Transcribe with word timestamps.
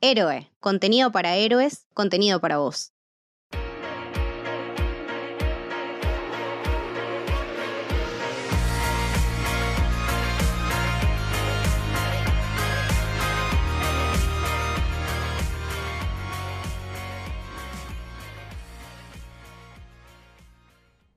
Héroe, 0.00 0.48
contenido 0.60 1.10
para 1.10 1.34
héroes, 1.34 1.88
contenido 1.92 2.40
para 2.40 2.58
vos. 2.58 2.92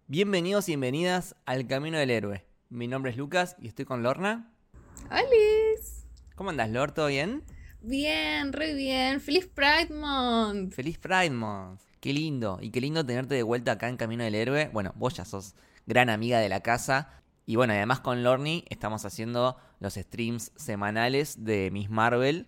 Bienvenidos 0.07 0.67
y 0.67 0.71
bienvenidas 0.71 1.35
al 1.45 1.67
Camino 1.67 1.99
del 1.99 2.09
Héroe. 2.09 2.47
Mi 2.69 2.87
nombre 2.87 3.11
es 3.11 3.17
Lucas 3.17 3.55
y 3.59 3.67
estoy 3.67 3.85
con 3.85 4.01
Lorna. 4.01 4.51
¡Alice! 5.11 6.07
¿Cómo 6.33 6.49
andas, 6.49 6.71
Lor? 6.71 6.93
¿Todo 6.93 7.05
bien? 7.05 7.43
Bien, 7.81 8.53
re 8.53 8.73
bien. 8.75 9.19
¡Feliz 9.21 9.47
Pride 9.47 9.93
Month! 9.93 10.73
¡Feliz 10.73 10.97
Pride 10.99 11.31
Month! 11.31 11.81
Qué 11.99 12.13
lindo. 12.13 12.59
Y 12.61 12.69
qué 12.69 12.79
lindo 12.79 13.05
tenerte 13.05 13.35
de 13.35 13.43
vuelta 13.43 13.73
acá 13.73 13.89
en 13.89 13.97
Camino 13.97 14.23
del 14.23 14.35
Héroe. 14.35 14.69
Bueno, 14.71 14.93
vos 14.95 15.15
ya 15.15 15.25
sos 15.25 15.55
gran 15.85 16.09
amiga 16.09 16.39
de 16.39 16.49
la 16.49 16.61
casa. 16.61 17.09
Y 17.45 17.55
bueno, 17.55 17.73
además 17.73 17.99
con 17.99 18.23
Lorny 18.23 18.65
estamos 18.69 19.03
haciendo 19.05 19.57
los 19.79 19.95
streams 19.95 20.51
semanales 20.55 21.43
de 21.43 21.69
Miss 21.71 21.89
Marvel 21.89 22.47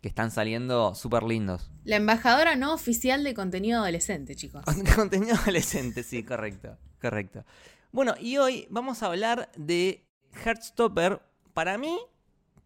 que 0.00 0.08
están 0.08 0.32
saliendo 0.32 0.96
súper 0.96 1.22
lindos. 1.22 1.70
La 1.84 1.96
embajadora 1.96 2.56
no 2.56 2.74
oficial 2.74 3.22
de 3.22 3.34
contenido 3.34 3.80
adolescente, 3.80 4.34
chicos. 4.34 4.64
Contenido 4.96 5.36
adolescente, 5.36 6.02
sí, 6.02 6.24
correcto. 6.24 6.76
Correcto. 7.00 7.44
Bueno, 7.92 8.14
y 8.20 8.36
hoy 8.38 8.66
vamos 8.68 9.02
a 9.02 9.06
hablar 9.06 9.50
de 9.56 10.04
Heartstopper. 10.44 11.22
Para 11.54 11.78
mí, 11.78 11.96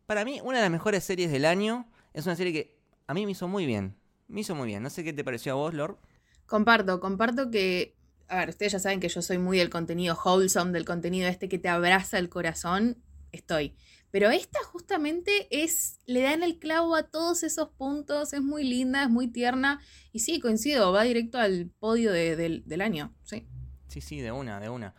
para 0.06 0.24
mí, 0.24 0.40
una 0.42 0.58
de 0.58 0.62
las 0.62 0.70
mejores 0.70 1.04
series 1.04 1.30
del 1.30 1.44
año. 1.44 1.86
Es 2.16 2.24
una 2.24 2.34
serie 2.34 2.52
que 2.54 2.78
a 3.06 3.12
mí 3.12 3.26
me 3.26 3.32
hizo 3.32 3.46
muy 3.46 3.66
bien. 3.66 3.94
Me 4.26 4.40
hizo 4.40 4.54
muy 4.54 4.66
bien. 4.66 4.82
No 4.82 4.88
sé 4.88 5.04
qué 5.04 5.12
te 5.12 5.22
pareció 5.22 5.52
a 5.52 5.56
vos, 5.56 5.74
Lord. 5.74 5.98
Comparto, 6.46 6.98
comparto 6.98 7.50
que. 7.50 7.94
A 8.28 8.38
ver, 8.38 8.48
ustedes 8.48 8.72
ya 8.72 8.78
saben 8.78 9.00
que 9.00 9.10
yo 9.10 9.20
soy 9.20 9.36
muy 9.36 9.58
del 9.58 9.68
contenido 9.68 10.16
wholesome, 10.24 10.72
del 10.72 10.86
contenido 10.86 11.28
este 11.28 11.50
que 11.50 11.58
te 11.58 11.68
abraza 11.68 12.18
el 12.18 12.30
corazón. 12.30 13.02
Estoy. 13.32 13.76
Pero 14.10 14.30
esta 14.30 14.58
justamente 14.64 15.46
es. 15.50 15.98
Le 16.06 16.22
dan 16.22 16.42
el 16.42 16.58
clavo 16.58 16.96
a 16.96 17.02
todos 17.02 17.42
esos 17.42 17.68
puntos. 17.72 18.32
Es 18.32 18.40
muy 18.40 18.64
linda, 18.64 19.02
es 19.02 19.10
muy 19.10 19.28
tierna. 19.28 19.82
Y 20.10 20.20
sí, 20.20 20.40
coincido, 20.40 20.92
va 20.92 21.02
directo 21.02 21.36
al 21.36 21.70
podio 21.78 22.12
del 22.12 22.80
año. 22.80 23.14
Sí. 23.24 23.46
Sí, 23.88 24.00
sí, 24.00 24.22
de 24.22 24.32
una, 24.32 24.58
de 24.58 24.70
una. 24.70 24.94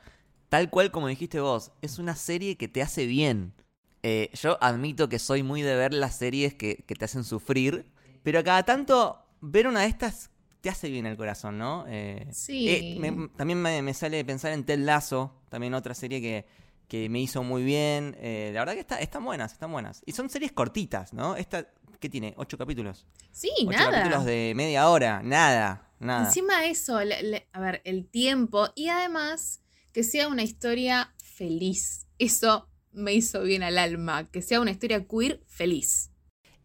Tal 0.49 0.69
cual 0.69 0.91
como 0.91 1.07
dijiste 1.07 1.39
vos, 1.39 1.71
es 1.81 1.97
una 1.97 2.15
serie 2.15 2.57
que 2.57 2.67
te 2.67 2.83
hace 2.83 3.07
bien. 3.07 3.55
Eh, 4.03 4.29
yo 4.33 4.57
admito 4.61 5.09
que 5.09 5.19
soy 5.19 5.43
muy 5.43 5.61
de 5.61 5.75
ver 5.75 5.93
las 5.93 6.15
series 6.15 6.53
que, 6.53 6.83
te 6.87 7.05
hacen 7.05 7.23
sufrir, 7.23 7.85
pero 8.23 8.39
a 8.39 8.43
cada 8.43 8.63
tanto 8.63 9.19
ver 9.41 9.67
una 9.67 9.81
de 9.81 9.87
estas 9.87 10.29
te 10.61 10.69
hace 10.69 10.89
bien 10.89 11.05
el 11.05 11.17
corazón, 11.17 11.57
¿no? 11.57 11.85
Eh, 11.87 12.27
sí. 12.31 12.69
Eh, 12.69 13.29
también 13.35 13.61
me, 13.61 13.93
sale 13.93 14.23
pensar 14.25 14.53
en 14.53 14.65
Ted 14.65 14.79
Lasso, 14.79 15.33
también 15.49 15.73
otra 15.73 15.93
serie 15.93 16.21
que, 16.21 16.45
que 16.87 17.09
me 17.09 17.19
hizo 17.19 17.43
muy 17.43 17.63
bien. 17.63 18.15
la 18.21 18.59
verdad 18.59 18.73
que 18.73 18.81
está, 18.81 18.99
están 18.99 19.23
buenas, 19.23 19.53
están 19.53 19.71
buenas. 19.71 20.01
Y 20.05 20.11
son 20.13 20.29
series 20.29 20.51
cortitas, 20.51 21.13
¿no? 21.13 21.35
Esta, 21.35 21.67
¿qué 21.99 22.09
tiene? 22.09 22.33
¿Ocho 22.37 22.57
capítulos? 22.57 23.05
Sí, 23.31 23.51
Ocho 23.59 23.71
nada. 23.71 23.91
capítulos 23.91 24.25
de 24.25 24.53
media 24.55 24.89
hora, 24.89 25.21
nada. 25.23 25.87
Encima 25.99 26.61
de 26.61 26.69
eso, 26.69 26.97
a 26.97 27.59
ver, 27.59 27.81
el 27.83 28.05
tiempo 28.07 28.69
y 28.75 28.89
además 28.89 29.61
que 29.93 30.03
sea 30.03 30.27
una 30.27 30.43
historia 30.43 31.13
feliz. 31.17 32.05
Eso 32.19 32.66
me 32.97 33.13
hizo 33.13 33.43
bien 33.43 33.63
al 33.63 33.77
alma, 33.77 34.25
que 34.29 34.41
sea 34.41 34.59
una 34.59 34.71
historia 34.71 35.05
queer 35.07 35.41
feliz. 35.45 36.11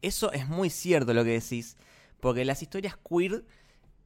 Eso 0.00 0.32
es 0.32 0.48
muy 0.48 0.70
cierto 0.70 1.14
lo 1.14 1.24
que 1.24 1.30
decís, 1.30 1.76
porque 2.20 2.44
las 2.44 2.62
historias 2.62 2.96
queer 2.96 3.44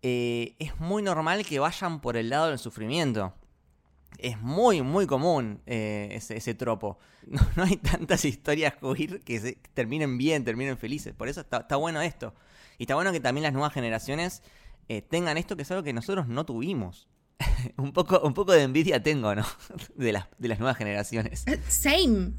eh, 0.02 0.54
es 0.58 0.78
muy 0.78 1.02
normal 1.02 1.44
que 1.46 1.58
vayan 1.58 2.00
por 2.00 2.16
el 2.16 2.28
lado 2.28 2.48
del 2.48 2.58
sufrimiento. 2.58 3.32
Es 4.18 4.40
muy, 4.40 4.82
muy 4.82 5.06
común 5.06 5.62
eh, 5.66 6.08
ese, 6.12 6.54
tropo. 6.54 6.98
No, 7.56 7.64
hay 7.64 7.76
tantas 7.76 8.24
historias 8.24 8.74
queer 8.76 9.20
que, 9.20 9.40
se, 9.40 9.58
terminen 9.74 10.16
bien, 10.16 10.44
terminen 10.44 10.78
felices. 10.78 11.12
Por 11.14 11.28
eso 11.28 11.40
está, 11.40 11.58
está 11.58 11.76
bueno 11.76 12.00
esto. 12.00 12.34
Y 12.78 12.84
está 12.84 12.94
bueno 12.94 13.10
que 13.10 13.20
también 13.20 13.42
las 13.42 13.52
nuevas 13.52 13.72
generaciones 13.72 14.42
eh, 14.88 15.02
tengan 15.02 15.36
esto 15.36 15.56
que 15.56 15.62
es 15.62 15.70
algo 15.70 15.82
que 15.82 15.92
nosotros 15.92 16.28
no 16.28 16.46
tuvimos. 16.46 17.08
un, 17.76 17.92
poco, 17.92 18.20
un 18.20 18.34
poco 18.34 18.52
de 18.52 18.62
envidia 18.62 19.02
tengo, 19.02 19.34
¿no? 19.34 19.44
de, 19.96 20.12
las, 20.12 20.26
de 20.38 20.48
las 20.48 20.58
nuevas 20.58 20.76
generaciones. 20.76 21.46
Eh, 21.46 21.60
same. 21.68 22.32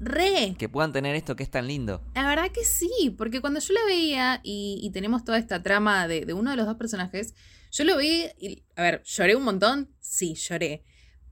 Re. 0.00 0.56
Que 0.58 0.68
puedan 0.68 0.92
tener 0.92 1.14
esto 1.14 1.36
que 1.36 1.44
es 1.44 1.50
tan 1.50 1.68
lindo. 1.68 2.02
La 2.14 2.26
verdad 2.26 2.50
que 2.50 2.64
sí, 2.64 3.14
porque 3.16 3.40
cuando 3.40 3.60
yo 3.60 3.72
la 3.72 3.84
veía 3.86 4.40
y, 4.42 4.90
tenemos 4.92 5.24
toda 5.24 5.38
esta 5.38 5.62
trama 5.62 6.08
de, 6.08 6.32
uno 6.34 6.50
de 6.50 6.56
los 6.56 6.66
dos 6.66 6.76
personajes, 6.76 7.34
yo 7.70 7.84
lo 7.84 7.96
vi 7.98 8.26
y, 8.40 8.64
a 8.74 8.82
ver, 8.82 9.02
¿lloré 9.04 9.36
un 9.36 9.44
montón? 9.44 9.94
Sí, 10.00 10.34
lloré. 10.34 10.82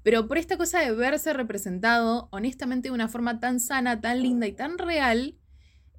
Pero 0.04 0.28
por 0.28 0.38
esta 0.38 0.56
cosa 0.56 0.80
de 0.80 0.92
verse 0.92 1.32
representado, 1.32 2.28
honestamente, 2.30 2.88
de 2.88 2.94
una 2.94 3.08
forma 3.08 3.40
tan 3.40 3.58
sana, 3.58 4.00
tan 4.00 4.22
linda 4.22 4.46
y 4.46 4.52
tan 4.52 4.78
real, 4.78 5.34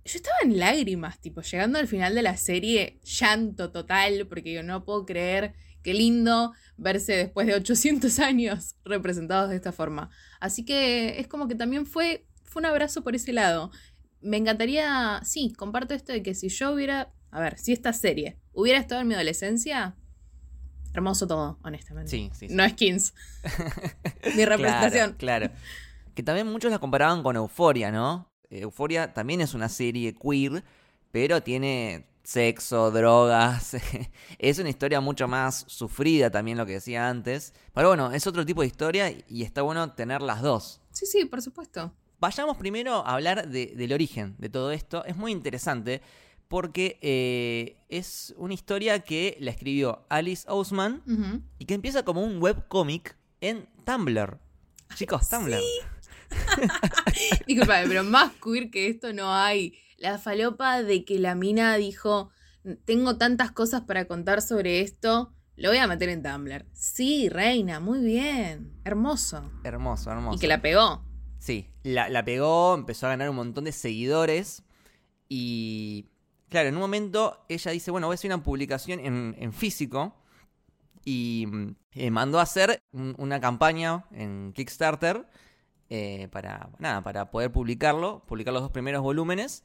yo 0.06 0.16
estaba 0.16 0.38
en 0.44 0.58
lágrimas, 0.58 1.20
tipo, 1.20 1.42
llegando 1.42 1.78
al 1.78 1.88
final 1.88 2.16
de 2.16 2.22
la 2.24 2.38
serie, 2.38 3.00
llanto 3.04 3.72
total, 3.72 4.26
porque 4.28 4.54
yo 4.54 4.64
no 4.64 4.86
puedo 4.86 5.06
creer 5.06 5.54
qué 5.82 5.94
lindo 5.94 6.54
verse 6.78 7.14
después 7.14 7.48
de 7.48 7.56
800 7.56 8.20
años 8.20 8.76
representados 8.84 9.50
de 9.50 9.56
esta 9.56 9.72
forma. 9.72 10.10
Así 10.40 10.66
que 10.66 11.20
es 11.20 11.28
como 11.28 11.48
que 11.48 11.56
también 11.56 11.86
fue, 11.86 12.26
fue 12.44 12.62
un 12.62 12.66
abrazo 12.68 13.04
por 13.04 13.16
ese 13.16 13.34
lado. 13.34 13.72
Me 14.22 14.38
encantaría, 14.38 15.22
sí, 15.24 15.54
comparto 15.54 15.94
esto 15.94 16.12
de 16.12 16.24
que 16.24 16.36
si 16.36 16.50
yo 16.50 16.74
hubiera, 16.74 17.12
a 17.32 17.40
ver, 17.40 17.58
si 17.58 17.74
esta 17.74 17.94
serie 17.94 18.38
hubiera 18.54 18.80
estado 18.80 19.02
en 19.02 19.08
mi 19.08 19.16
adolescencia, 19.16 19.96
hermoso 20.94 21.28
todo, 21.28 21.60
honestamente. 21.64 22.12
Sí, 22.12 22.30
sí. 22.34 22.48
No 22.50 22.64
es 22.64 22.74
Kings. 22.74 23.14
mi 24.36 24.46
representación. 24.46 25.14
Claro, 25.14 25.48
claro. 25.48 25.52
Que 26.14 26.24
también 26.24 26.48
muchos 26.48 26.72
la 26.72 26.80
comparaban 26.80 27.24
con 27.24 27.36
Euforia, 27.36 27.92
¿no? 27.92 28.30
Euforia 28.50 29.14
también 29.14 29.42
es 29.42 29.54
una 29.54 29.70
serie 29.70 30.14
queer, 30.14 30.64
pero 31.12 31.42
tiene 31.42 32.06
sexo, 32.24 32.92
drogas. 32.92 33.78
es 34.40 34.60
una 34.60 34.70
historia 34.70 35.02
mucho 35.02 35.28
más 35.28 35.66
sufrida 35.68 36.30
también 36.30 36.58
lo 36.58 36.66
que 36.66 36.74
decía 36.74 37.10
antes. 37.10 37.54
Pero 37.74 37.90
bueno, 37.90 38.12
es 38.12 38.28
otro 38.28 38.46
tipo 38.46 38.62
de 38.62 38.68
historia 38.68 39.14
y 39.28 39.44
está 39.44 39.62
bueno 39.62 39.94
tener 39.94 40.22
las 40.22 40.42
dos. 40.42 40.82
Sí, 40.92 41.06
sí, 41.06 41.26
por 41.26 41.42
supuesto. 41.42 41.94
Vayamos 42.20 42.58
primero 42.58 43.06
a 43.06 43.14
hablar 43.14 43.48
del 43.48 43.94
origen 43.94 44.36
de 44.38 44.50
todo 44.50 44.72
esto. 44.72 45.04
Es 45.06 45.18
muy 45.18 45.32
interesante 45.32 46.02
porque 46.48 47.00
eh, 47.02 47.78
es 47.90 48.34
una 48.38 48.54
historia 48.54 49.00
que 49.00 49.38
la 49.40 49.52
escribió 49.52 50.06
Alice 50.10 50.46
Ousman 50.48 51.02
y 51.58 51.66
que 51.66 51.74
empieza 51.74 52.04
como 52.04 52.24
un 52.24 52.42
webcomic 52.42 53.16
en 53.40 53.68
Tumblr. 53.86 54.38
Chicos, 54.96 55.30
Tumblr. 55.30 55.62
Disculpame, 57.48 57.88
pero 57.88 58.04
más 58.04 58.34
queer 58.34 58.70
que 58.70 58.88
esto 58.88 59.14
no 59.14 59.34
hay. 59.34 59.74
La 60.02 60.18
falopa 60.18 60.82
de 60.82 61.06
que 61.06 61.20
la 61.20 61.36
mina 61.36 61.76
dijo, 61.76 62.32
tengo 62.86 63.18
tantas 63.18 63.52
cosas 63.52 63.82
para 63.82 64.06
contar 64.06 64.42
sobre 64.42 64.82
esto, 64.82 65.32
lo 65.56 65.70
voy 65.70 65.78
a 65.78 65.86
meter 65.86 66.10
en 66.10 66.24
Tumblr. 66.24 66.66
Sí, 66.74 67.30
reina, 67.30 67.80
muy 67.80 68.00
bien. 68.00 68.74
Hermoso. 68.84 69.52
Hermoso, 69.64 70.12
hermoso. 70.12 70.38
Y 70.38 70.40
que 70.40 70.48
la 70.48 70.60
pegó. 70.60 71.06
Sí, 71.38 71.70
la, 71.84 72.26
pegó, 72.26 72.74
empezó 72.74 73.06
a 73.06 73.10
ganar 73.10 73.30
un 73.30 73.36
montón 73.36 73.66
de 73.66 73.72
seguidores 73.72 74.64
y... 75.30 76.08
Claro, 76.50 76.70
en 76.70 76.76
un 76.76 76.82
momento 76.82 77.46
ella 77.48 77.70
dice, 77.70 77.92
bueno, 77.92 78.08
voy 78.08 78.16
a 78.16 78.16
hacer 78.16 78.34
una 78.34 78.42
publicación 78.42 79.00
en, 79.00 79.54
físico 79.54 80.16
y 81.06 81.48
eh, 81.94 82.10
mandó 82.10 82.40
a 82.40 82.42
hacer 82.42 82.82
una 82.92 83.40
campaña 83.40 84.06
en 84.12 84.52
Kickstarter 84.54 85.28
eh, 85.90 86.28
para, 86.32 86.72
nada, 86.80 87.04
para 87.04 87.30
poder 87.30 87.52
publicarlo, 87.52 88.24
publicar 88.26 88.52
los 88.52 88.64
dos 88.64 88.72
primeros 88.72 89.04
volúmenes. 89.04 89.64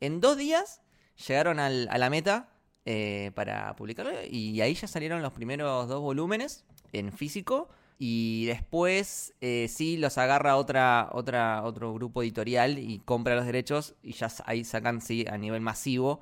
En 0.00 0.20
dos 0.20 0.36
días 0.36 0.82
llegaron 1.26 1.58
a 1.58 1.68
la 1.70 2.10
meta 2.10 2.48
eh, 2.84 3.32
para 3.34 3.74
publicarlo 3.76 4.12
y 4.30 4.60
ahí 4.60 4.74
ya 4.74 4.86
salieron 4.86 5.22
los 5.22 5.32
primeros 5.32 5.88
dos 5.88 6.00
volúmenes 6.00 6.64
en 6.92 7.12
físico. 7.12 7.68
Y 7.98 8.44
después 8.44 9.32
eh, 9.40 9.68
sí 9.70 9.96
los 9.96 10.18
agarra 10.18 10.56
otra, 10.56 11.08
otra, 11.12 11.62
otro 11.64 11.94
grupo 11.94 12.22
editorial 12.22 12.78
y 12.78 12.98
compra 12.98 13.34
los 13.36 13.46
derechos 13.46 13.94
y 14.02 14.12
ya 14.12 14.28
ahí 14.44 14.64
sacan 14.64 15.00
sí, 15.00 15.24
a 15.30 15.38
nivel 15.38 15.62
masivo 15.62 16.20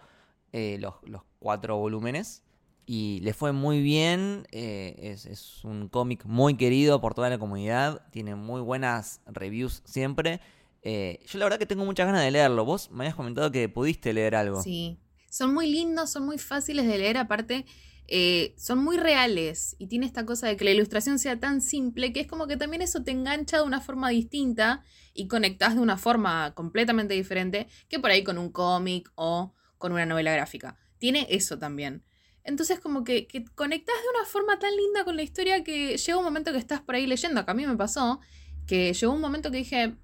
los, 0.53 0.95
los 1.03 1.23
cuatro 1.41 1.77
volúmenes 1.77 2.45
y 2.87 3.21
le 3.23 3.33
fue 3.33 3.53
muy 3.53 3.83
bien. 3.83 4.47
Eh, 4.53 4.95
es, 5.01 5.65
un 5.65 5.89
cómic 5.89 6.25
muy 6.25 6.57
querido 6.57 7.01
por 7.01 7.15
toda 7.15 7.31
la 7.31 7.39
comunidad. 7.39 8.03
Tiene 8.11 8.35
muy 8.35 8.61
buenas 8.61 9.21
reviews 9.27 9.83
siempre. 9.85 10.41
Eh, 10.85 11.21
yo 11.27 11.39
la 11.39 11.47
verdad 11.47 11.59
que 11.59 11.67
tengo 11.67 11.85
muchas 11.85 12.07
ganas 12.07 12.23
de 12.23 12.31
leerlo. 12.31 12.65
Vos 12.65 12.91
me 12.91 13.05
habías 13.05 13.17
comentado 13.17 13.51
que 13.51 13.69
pudiste 13.69 14.13
leer 14.13 14.37
algo. 14.37 14.63
Sí. 14.63 14.99
Son 15.31 15.53
muy 15.53 15.67
lindos, 15.67 16.11
son 16.11 16.27
muy 16.27 16.39
fáciles 16.39 16.87
de 16.87 16.99
leer. 16.99 17.17
Aparte, 17.17 17.65
eh, 18.07 18.55
son 18.59 18.85
muy 18.85 18.99
reales. 18.99 19.77
Y 19.79 19.87
tiene 19.87 20.05
esta 20.05 20.27
cosa 20.27 20.47
de 20.47 20.57
que 20.57 20.65
la 20.65 20.73
ilustración 20.73 21.19
sea 21.19 21.41
tan 21.41 21.63
simple 21.63 22.13
que 22.13 22.21
es 22.21 22.27
como 22.27 22.47
que 22.47 22.59
también 22.59 22.83
eso 22.83 23.03
te 23.03 23.13
engancha 23.13 23.57
de 23.57 23.63
una 23.65 23.81
forma 23.81 24.11
distinta 24.11 24.85
y 25.15 25.27
conectás 25.27 25.75
de 25.75 25.81
una 25.81 25.97
forma 25.97 26.55
completamente 26.55 27.15
diferente 27.15 27.67
que 27.89 27.99
por 27.99 28.11
ahí 28.11 28.23
con 28.23 28.37
un 28.37 28.51
cómic 28.51 29.11
o 29.15 29.55
con 29.79 29.93
una 29.93 30.05
novela 30.05 30.33
gráfica. 30.33 30.77
Tiene 30.99 31.27
eso 31.31 31.59
también. 31.59 32.05
Entonces 32.45 32.79
como 32.79 33.05
que, 33.05 33.27
que 33.27 33.43
conectás 33.55 33.97
de 34.03 34.19
una 34.19 34.27
forma 34.27 34.59
tan 34.59 34.77
linda 34.77 35.05
con 35.05 35.17
la 35.17 35.23
historia 35.23 35.65
que 35.65 35.97
llega 35.97 36.19
un 36.19 36.25
momento 36.25 36.53
que 36.53 36.59
estás 36.59 36.83
por 36.83 36.95
ahí 36.95 37.07
leyendo, 37.07 37.43
que 37.43 37.51
a 37.51 37.55
mí 37.55 37.67
me 37.67 37.77
pasó, 37.77 38.21
que 38.67 38.93
llegó 38.93 39.15
un 39.15 39.21
momento 39.23 39.51
que 39.51 39.59
dije, 39.59 39.97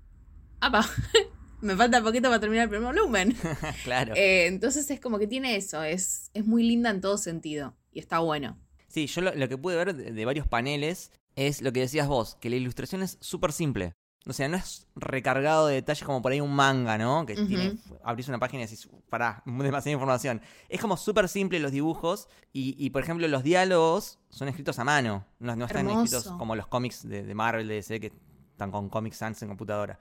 apa, 0.60 0.84
me 1.60 1.76
falta 1.76 2.02
poquito 2.02 2.28
para 2.28 2.40
terminar 2.40 2.64
el 2.64 2.70
primer 2.70 2.94
volumen. 2.94 3.36
claro. 3.84 4.14
Eh, 4.16 4.46
entonces 4.46 4.90
es 4.90 5.00
como 5.00 5.18
que 5.18 5.26
tiene 5.26 5.56
eso, 5.56 5.82
es, 5.82 6.30
es 6.34 6.44
muy 6.46 6.62
linda 6.62 6.90
en 6.90 7.00
todo 7.00 7.18
sentido 7.18 7.74
y 7.92 7.98
está 7.98 8.18
bueno. 8.20 8.58
Sí, 8.88 9.06
yo 9.06 9.20
lo, 9.20 9.34
lo 9.34 9.48
que 9.48 9.56
pude 9.56 9.76
ver 9.76 9.94
de, 9.94 10.12
de 10.12 10.24
varios 10.24 10.46
paneles 10.48 11.12
es 11.36 11.62
lo 11.62 11.72
que 11.72 11.80
decías 11.80 12.08
vos, 12.08 12.36
que 12.40 12.50
la 12.50 12.56
ilustración 12.56 13.02
es 13.02 13.18
súper 13.20 13.52
simple. 13.52 13.92
O 14.26 14.34
sea, 14.34 14.48
no 14.48 14.58
es 14.58 14.86
recargado 14.96 15.66
de 15.68 15.76
detalles 15.76 16.04
como 16.04 16.20
por 16.20 16.30
ahí 16.32 16.42
un 16.42 16.52
manga, 16.54 16.98
¿no? 16.98 17.24
Que 17.24 17.34
Ujú. 17.34 17.46
tiene, 17.46 17.78
abrís 18.04 18.28
una 18.28 18.38
página 18.38 18.62
y 18.62 18.66
decís, 18.66 18.86
pará, 19.08 19.42
demasiada 19.46 19.92
información. 19.92 20.42
Es 20.68 20.78
como 20.80 20.98
súper 20.98 21.26
simple 21.28 21.58
los 21.58 21.72
dibujos 21.72 22.28
y, 22.52 22.74
y, 22.78 22.90
por 22.90 23.02
ejemplo, 23.02 23.26
los 23.28 23.42
diálogos 23.42 24.18
son 24.28 24.48
escritos 24.48 24.78
a 24.78 24.84
mano. 24.84 25.24
No, 25.38 25.56
no 25.56 25.64
están 25.64 25.86
Hermoso. 25.88 26.04
escritos 26.04 26.32
como 26.36 26.54
los 26.54 26.66
cómics 26.66 27.08
de, 27.08 27.22
de 27.22 27.34
Marvel, 27.34 27.66
de 27.66 27.74
DC, 27.76 27.98
que 28.00 28.12
están 28.60 28.70
con 28.70 28.90
Comic 28.90 29.14
Sans 29.14 29.40
en 29.40 29.48
computadora. 29.48 29.98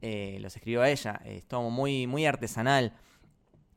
Eh, 0.00 0.38
los 0.40 0.56
escribió 0.56 0.84
ella. 0.84 1.20
Es 1.24 1.46
todo 1.46 1.70
muy, 1.70 2.08
muy 2.08 2.26
artesanal. 2.26 2.92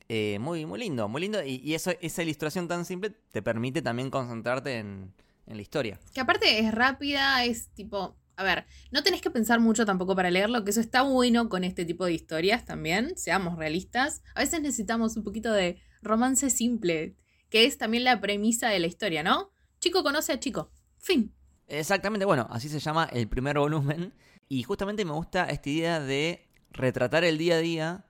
Eh, 0.09 0.39
muy, 0.39 0.65
muy 0.65 0.79
lindo, 0.79 1.07
muy 1.07 1.21
lindo. 1.21 1.43
Y, 1.43 1.75
eso, 1.75 1.91
esa 2.01 2.23
ilustración 2.23 2.67
tan 2.67 2.83
simple 2.83 3.11
te 3.11 3.43
permite 3.43 3.83
también 3.83 4.09
concentrarte 4.09 4.79
en, 4.79 5.13
en 5.45 5.55
la 5.55 5.61
historia. 5.61 5.99
Que 6.15 6.21
aparte 6.21 6.59
es 6.59 6.73
rápida, 6.73 7.45
es 7.45 7.69
tipo, 7.75 8.17
a 8.35 8.43
ver, 8.43 8.65
no 8.91 9.03
tenés 9.03 9.21
que 9.21 9.29
pensar 9.29 9.59
mucho 9.59 9.85
tampoco 9.85 10.15
para 10.15 10.31
leerlo, 10.31 10.63
que 10.63 10.71
eso 10.71 10.81
está 10.81 11.03
bueno 11.03 11.47
con 11.47 11.63
este 11.63 11.85
tipo 11.85 12.05
de 12.05 12.13
historias 12.13 12.65
también, 12.65 13.15
seamos 13.15 13.59
realistas. 13.59 14.23
A 14.33 14.39
veces 14.39 14.61
necesitamos 14.61 15.15
un 15.15 15.23
poquito 15.23 15.53
de 15.53 15.79
romance 16.01 16.49
simple, 16.49 17.15
que 17.49 17.65
es 17.65 17.77
también 17.77 18.03
la 18.03 18.19
premisa 18.19 18.69
de 18.69 18.79
la 18.79 18.87
historia, 18.87 19.21
¿no? 19.21 19.51
Chico 19.79 20.01
conoce 20.03 20.33
a 20.33 20.39
chico. 20.39 20.71
Fin. 20.97 21.35
Exactamente, 21.67 22.25
bueno, 22.25 22.47
así 22.49 22.69
se 22.69 22.79
llama 22.79 23.09
el 23.11 23.27
primer 23.27 23.57
volumen. 23.57 24.13
Y 24.49 24.63
justamente 24.63 25.05
me 25.05 25.13
gusta 25.13 25.45
esta 25.49 25.69
idea 25.69 25.99
de 25.99 26.47
retratar 26.71 27.23
el 27.23 27.37
día 27.37 27.55
a 27.55 27.59
día 27.59 28.05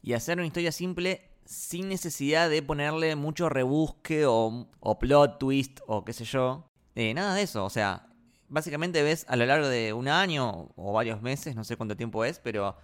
y 0.00 0.12
hacer 0.14 0.38
una 0.38 0.46
historia 0.46 0.72
simple 0.72 1.30
sin 1.44 1.88
necesidad 1.88 2.48
de 2.48 2.62
ponerle 2.62 3.16
mucho 3.16 3.48
rebusque 3.48 4.24
o, 4.26 4.68
plot 5.00 5.38
twist 5.38 5.80
o 5.86 6.04
qué 6.04 6.12
sé 6.12 6.24
yo. 6.24 6.70
Eh, 6.94 7.14
nada 7.14 7.34
de 7.34 7.42
eso, 7.42 7.64
o 7.64 7.70
sea, 7.70 8.08
básicamente 8.48 9.02
ves 9.02 9.24
a 9.28 9.36
lo 9.36 9.46
largo 9.46 9.68
de 9.68 9.92
un 9.92 10.08
año 10.08 10.70
o 10.76 10.92
varios 10.92 11.22
meses, 11.22 11.56
no 11.56 11.64
sé 11.64 11.76
cuánto 11.76 11.96
tiempo 11.96 12.24
es, 12.24 12.38
pero 12.38 12.76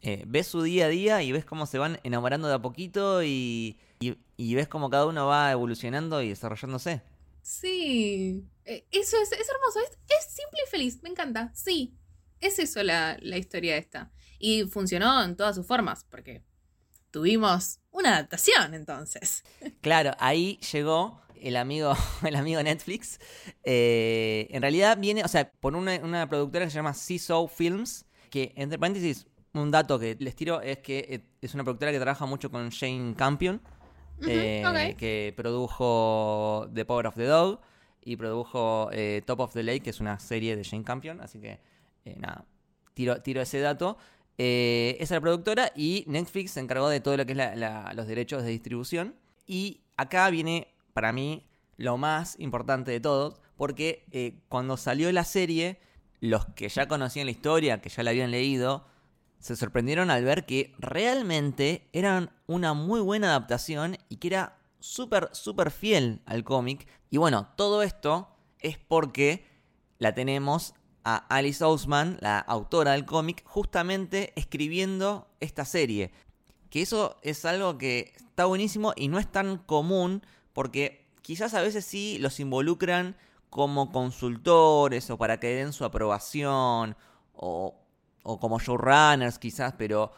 eh, 0.00 0.24
ves 0.26 0.48
su 0.48 0.62
día 0.62 0.86
a 0.86 0.88
día 0.88 1.22
y 1.22 1.32
ves 1.32 1.44
cómo 1.44 1.66
se 1.66 1.78
van 1.78 1.98
enamorando 2.02 2.48
de 2.48 2.54
a 2.54 2.62
poquito 2.62 3.22
y, 3.22 3.78
y 4.00 4.54
ves 4.54 4.68
cómo 4.68 4.90
cada 4.90 5.06
uno 5.06 5.26
va 5.26 5.50
evolucionando 5.52 6.20
y 6.20 6.30
desarrollándose. 6.30 7.02
Sí. 7.44 8.42
Eh, 8.64 8.86
Eso 8.90 9.18
es, 9.22 9.30
es 9.32 9.48
hermoso, 9.48 9.80
es, 9.80 9.98
es 10.08 10.34
simple 10.34 10.60
y 10.66 10.70
feliz, 10.70 11.02
me 11.02 11.10
encanta. 11.10 11.52
Sí. 11.54 11.94
Es 12.40 12.58
eso 12.58 12.82
la, 12.82 13.16
la 13.20 13.36
historia 13.36 13.76
esta. 13.76 14.10
Y 14.38 14.64
funcionó 14.64 15.22
en 15.22 15.36
todas 15.36 15.54
sus 15.54 15.66
formas, 15.66 16.04
porque 16.10 16.42
tuvimos 17.10 17.80
una 17.90 18.14
adaptación 18.14 18.74
entonces. 18.74 19.44
Claro, 19.82 20.12
ahí 20.18 20.58
llegó 20.72 21.20
el 21.40 21.56
amigo, 21.56 21.94
el 22.26 22.34
amigo 22.34 22.62
Netflix. 22.62 23.20
Eh, 23.62 24.48
en 24.50 24.62
realidad 24.62 24.96
viene, 24.98 25.22
o 25.22 25.28
sea, 25.28 25.50
por 25.52 25.76
una, 25.76 25.96
una 26.02 26.26
productora 26.28 26.64
que 26.64 26.70
se 26.70 26.76
llama 26.76 26.94
Seesaw 26.94 27.46
Films, 27.46 28.06
que 28.30 28.52
entre 28.56 28.78
paréntesis, 28.78 29.26
un 29.52 29.70
dato 29.70 29.98
que 29.98 30.16
les 30.18 30.34
tiro 30.34 30.62
es 30.62 30.78
que 30.78 30.98
eh, 31.10 31.20
es 31.42 31.54
una 31.54 31.62
productora 31.62 31.92
que 31.92 32.00
trabaja 32.00 32.24
mucho 32.26 32.50
con 32.50 32.70
Shane 32.70 33.14
Campion, 33.14 33.60
Eh, 34.26 34.62
que 34.96 35.32
produjo 35.36 36.68
The 36.72 36.84
Power 36.84 37.06
of 37.08 37.14
the 37.16 37.24
Dog 37.26 37.60
y 38.02 38.16
produjo 38.16 38.90
eh, 38.92 39.22
Top 39.26 39.40
of 39.40 39.52
the 39.52 39.62
Lake, 39.62 39.80
que 39.80 39.90
es 39.90 40.00
una 40.00 40.18
serie 40.18 40.56
de 40.56 40.62
Shane 40.62 40.84
Campion, 40.84 41.20
así 41.20 41.40
que 41.40 41.58
eh, 42.04 42.16
nada, 42.18 42.44
tiro, 42.94 43.20
tiro 43.22 43.40
ese 43.42 43.60
dato. 43.60 43.96
Eh, 44.38 44.96
esa 45.00 45.04
es 45.14 45.18
la 45.18 45.20
productora 45.20 45.72
y 45.76 46.04
Netflix 46.08 46.52
se 46.52 46.60
encargó 46.60 46.88
de 46.88 47.00
todo 47.00 47.16
lo 47.16 47.24
que 47.26 47.32
es 47.32 47.38
la- 47.38 47.54
la- 47.56 47.92
los 47.94 48.06
derechos 48.06 48.42
de 48.42 48.50
distribución. 48.50 49.14
Y 49.46 49.82
acá 49.96 50.28
viene, 50.30 50.68
para 50.92 51.12
mí, 51.12 51.46
lo 51.76 51.96
más 51.96 52.38
importante 52.40 52.90
de 52.90 53.00
todo, 53.00 53.40
porque 53.56 54.04
cuando 54.48 54.76
salió 54.76 55.10
la 55.12 55.24
serie, 55.24 55.78
los 56.20 56.46
que 56.46 56.68
ya 56.68 56.88
conocían 56.88 57.26
la 57.26 57.32
historia, 57.32 57.80
que 57.80 57.88
ya 57.88 58.02
la 58.02 58.10
habían 58.10 58.30
leído, 58.30 58.86
se 59.44 59.56
sorprendieron 59.56 60.10
al 60.10 60.24
ver 60.24 60.46
que 60.46 60.74
realmente 60.78 61.86
eran 61.92 62.30
una 62.46 62.72
muy 62.72 63.00
buena 63.00 63.26
adaptación 63.26 63.98
y 64.08 64.16
que 64.16 64.28
era 64.28 64.56
súper, 64.80 65.28
súper 65.32 65.70
fiel 65.70 66.22
al 66.24 66.44
cómic. 66.44 66.88
Y 67.10 67.18
bueno, 67.18 67.48
todo 67.54 67.82
esto 67.82 68.26
es 68.60 68.78
porque 68.78 69.46
la 69.98 70.14
tenemos 70.14 70.72
a 71.04 71.16
Alice 71.28 71.62
Ousman, 71.62 72.16
la 72.22 72.38
autora 72.38 72.92
del 72.92 73.04
cómic, 73.04 73.44
justamente 73.44 74.32
escribiendo 74.34 75.28
esta 75.40 75.66
serie. 75.66 76.10
Que 76.70 76.80
eso 76.80 77.18
es 77.20 77.44
algo 77.44 77.76
que 77.76 78.14
está 78.16 78.46
buenísimo 78.46 78.94
y 78.96 79.08
no 79.08 79.18
es 79.18 79.30
tan 79.30 79.58
común 79.58 80.22
porque 80.54 81.06
quizás 81.20 81.52
a 81.52 81.60
veces 81.60 81.84
sí 81.84 82.16
los 82.18 82.40
involucran 82.40 83.14
como 83.50 83.92
consultores 83.92 85.10
o 85.10 85.18
para 85.18 85.38
que 85.38 85.54
den 85.54 85.74
su 85.74 85.84
aprobación 85.84 86.96
o, 87.34 87.83
o 88.24 88.40
como 88.40 88.58
showrunners 88.58 89.38
quizás, 89.38 89.74
pero 89.78 90.10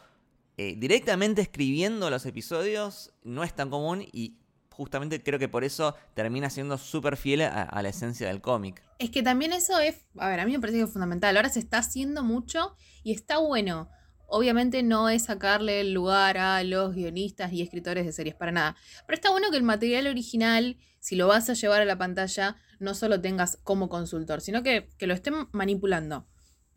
eh, 0.57 0.75
directamente 0.75 1.41
escribiendo 1.41 2.09
los 2.09 2.25
episodios 2.25 3.13
no 3.23 3.43
es 3.43 3.53
tan 3.53 3.69
común 3.69 4.03
y 4.11 4.39
justamente 4.71 5.21
creo 5.21 5.37
que 5.37 5.49
por 5.49 5.63
eso 5.63 5.95
termina 6.15 6.49
siendo 6.49 6.77
súper 6.77 7.17
fiel 7.17 7.41
a, 7.41 7.81
la 7.81 7.89
esencia 7.89 8.27
del 8.27 8.41
cómic. 8.41 8.81
Es 8.99 9.09
que 9.09 9.23
también 9.23 9.51
eso 9.51 9.79
es, 9.79 10.05
a 10.17 10.29
ver, 10.29 10.39
a 10.39 10.45
mí 10.45 10.51
me 10.53 10.59
parece 10.59 10.77
que 10.77 10.85
es 10.85 10.91
fundamental. 10.91 11.35
Ahora 11.35 11.49
se 11.49 11.59
está 11.59 11.79
haciendo 11.79 12.23
mucho 12.23 12.75
y 13.03 13.11
está 13.11 13.39
bueno. 13.39 13.89
Obviamente 14.27 14.83
no 14.83 15.09
es 15.09 15.25
sacarle 15.25 15.81
el 15.81 15.93
lugar 15.93 16.37
a 16.37 16.63
los 16.63 16.93
guionistas 16.93 17.51
y 17.53 17.61
escritores 17.61 18.05
de 18.05 18.11
series 18.11 18.35
para 18.35 18.51
nada. 18.51 18.75
Pero 19.05 19.15
está 19.15 19.31
bueno 19.31 19.49
que 19.51 19.57
el 19.57 19.63
material 19.63 20.07
original, 20.07 20.77
si 20.99 21.15
lo 21.15 21.27
vas 21.27 21.49
a 21.49 21.53
llevar 21.53 21.81
a 21.81 21.85
la 21.85 21.97
pantalla, 21.97 22.55
no 22.79 22.93
solo 22.93 23.19
tengas 23.19 23.57
como 23.63 23.89
consultor, 23.89 24.41
sino 24.41 24.63
que, 24.63 24.89
que 24.97 25.07
lo 25.07 25.13
estén 25.13 25.47
manipulando. 25.51 26.27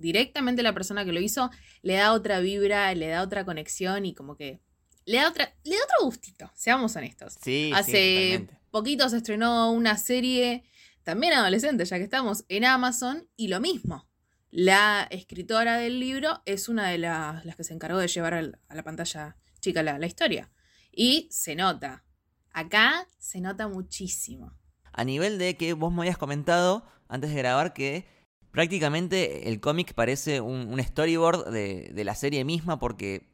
Directamente 0.00 0.62
la 0.62 0.72
persona 0.72 1.04
que 1.04 1.12
lo 1.12 1.20
hizo 1.20 1.50
le 1.82 1.94
da 1.94 2.12
otra 2.12 2.40
vibra, 2.40 2.94
le 2.94 3.08
da 3.08 3.22
otra 3.22 3.44
conexión 3.44 4.06
y 4.06 4.14
como 4.14 4.34
que 4.34 4.60
le 5.04 5.18
da 5.18 5.28
otra, 5.28 5.54
le 5.62 5.76
da 5.76 5.84
otro 5.84 6.06
gustito, 6.06 6.50
seamos 6.54 6.96
honestos. 6.96 7.36
Sí, 7.42 7.70
Hace 7.74 8.38
sí, 8.38 8.56
poquito 8.70 9.08
se 9.08 9.18
estrenó 9.18 9.72
una 9.72 9.98
serie, 9.98 10.64
también 11.02 11.34
adolescente, 11.34 11.84
ya 11.84 11.98
que 11.98 12.04
estamos 12.04 12.44
en 12.48 12.64
Amazon, 12.64 13.28
y 13.36 13.48
lo 13.48 13.60
mismo. 13.60 14.08
La 14.50 15.06
escritora 15.10 15.76
del 15.76 16.00
libro 16.00 16.42
es 16.44 16.68
una 16.68 16.88
de 16.88 16.98
las, 16.98 17.44
las 17.44 17.56
que 17.56 17.64
se 17.64 17.74
encargó 17.74 17.98
de 17.98 18.08
llevar 18.08 18.34
a 18.34 18.74
la 18.74 18.82
pantalla 18.82 19.36
chica 19.60 19.82
la, 19.82 19.98
la 19.98 20.06
historia. 20.06 20.50
Y 20.90 21.28
se 21.30 21.54
nota. 21.54 22.04
Acá 22.52 23.06
se 23.18 23.40
nota 23.40 23.68
muchísimo. 23.68 24.58
A 24.92 25.04
nivel 25.04 25.38
de 25.38 25.56
que 25.56 25.72
vos 25.74 25.92
me 25.92 26.00
habías 26.00 26.18
comentado 26.18 26.84
antes 27.08 27.30
de 27.30 27.36
grabar 27.36 27.72
que 27.74 28.06
prácticamente 28.50 29.48
el 29.48 29.60
cómic 29.60 29.94
parece 29.94 30.40
un, 30.40 30.80
storyboard 30.82 31.50
de, 31.50 32.02
la 32.04 32.14
serie 32.14 32.44
misma 32.44 32.78
porque 32.78 33.28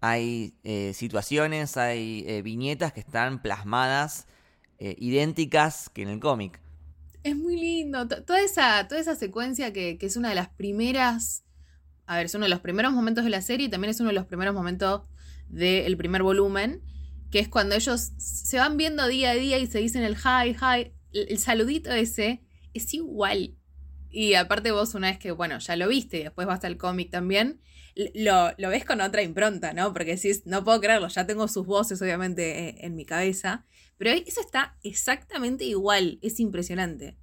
hay 0.00 0.54
eh, 0.64 0.92
situaciones, 0.94 1.76
hay 1.76 2.24
eh, 2.26 2.42
viñetas 2.42 2.92
que 2.92 3.00
están 3.00 3.40
plasmadas 3.40 4.26
eh, 4.78 4.96
idénticas 4.98 5.88
que 5.88 6.02
en 6.02 6.08
el 6.08 6.20
cómic. 6.20 6.60
Es 7.22 7.34
muy 7.36 7.56
lindo. 7.56 8.06
to- 8.06 8.22
Toda 8.22 8.40
esa, 8.40 8.86
toda 8.86 9.00
esa 9.00 9.14
secuencia 9.14 9.72
que, 9.72 9.96
es 10.00 10.16
una 10.16 10.28
de 10.28 10.34
las 10.34 10.50
primeras. 10.50 11.44
A 12.06 12.16
ver, 12.18 12.26
es 12.26 12.34
uno 12.34 12.44
de 12.44 12.50
los 12.50 12.60
primeros 12.60 12.92
momentos 12.92 13.24
de 13.24 13.30
la 13.30 13.40
serie 13.40 13.66
y 13.66 13.70
también 13.70 13.90
es 13.90 14.00
uno 14.00 14.10
de 14.10 14.14
los 14.14 14.26
primeros 14.26 14.54
momentos 14.54 15.02
del 15.48 15.96
primer 15.96 16.22
volumen. 16.22 16.82
Que 17.30 17.38
es 17.38 17.48
cuando 17.48 17.74
ellos 17.74 18.12
se 18.18 18.58
van 18.58 18.76
viendo 18.76 19.06
día 19.08 19.30
a 19.30 19.34
día 19.34 19.58
y 19.58 19.66
se 19.66 19.78
dicen 19.78 20.02
el 20.02 20.16
hi, 20.16 20.54
hi. 20.54 20.92
El 21.12 21.38
saludito 21.38 21.90
ese 21.92 22.42
es 22.74 22.92
igual. 22.92 23.56
Y 24.14 24.34
aparte 24.34 24.70
vos 24.70 24.94
una 24.94 25.08
vez 25.10 25.18
que, 25.18 25.32
bueno, 25.32 25.58
ya 25.58 25.74
lo 25.76 25.88
viste 25.88 26.18
y 26.18 26.22
después 26.22 26.46
vas 26.46 26.64
al 26.64 26.76
cómic 26.76 27.10
también, 27.10 27.60
lo, 28.14 28.50
lo 28.58 28.68
ves 28.68 28.84
con 28.84 29.00
otra 29.00 29.22
impronta, 29.22 29.72
¿no? 29.72 29.92
Porque 29.92 30.14
decís, 30.16 30.42
no 30.46 30.62
puedo 30.64 30.80
creerlo, 30.80 31.08
ya 31.08 31.26
tengo 31.26 31.48
sus 31.48 31.66
voces 31.66 32.00
obviamente 32.00 32.68
eh, 32.68 32.76
en 32.82 32.94
mi 32.94 33.04
cabeza. 33.04 33.64
Pero 33.98 34.10
eso 34.10 34.40
está 34.40 34.76
exactamente 34.82 35.64
igual, 35.64 36.18
es 36.22 36.38
impresionante. 36.40 37.16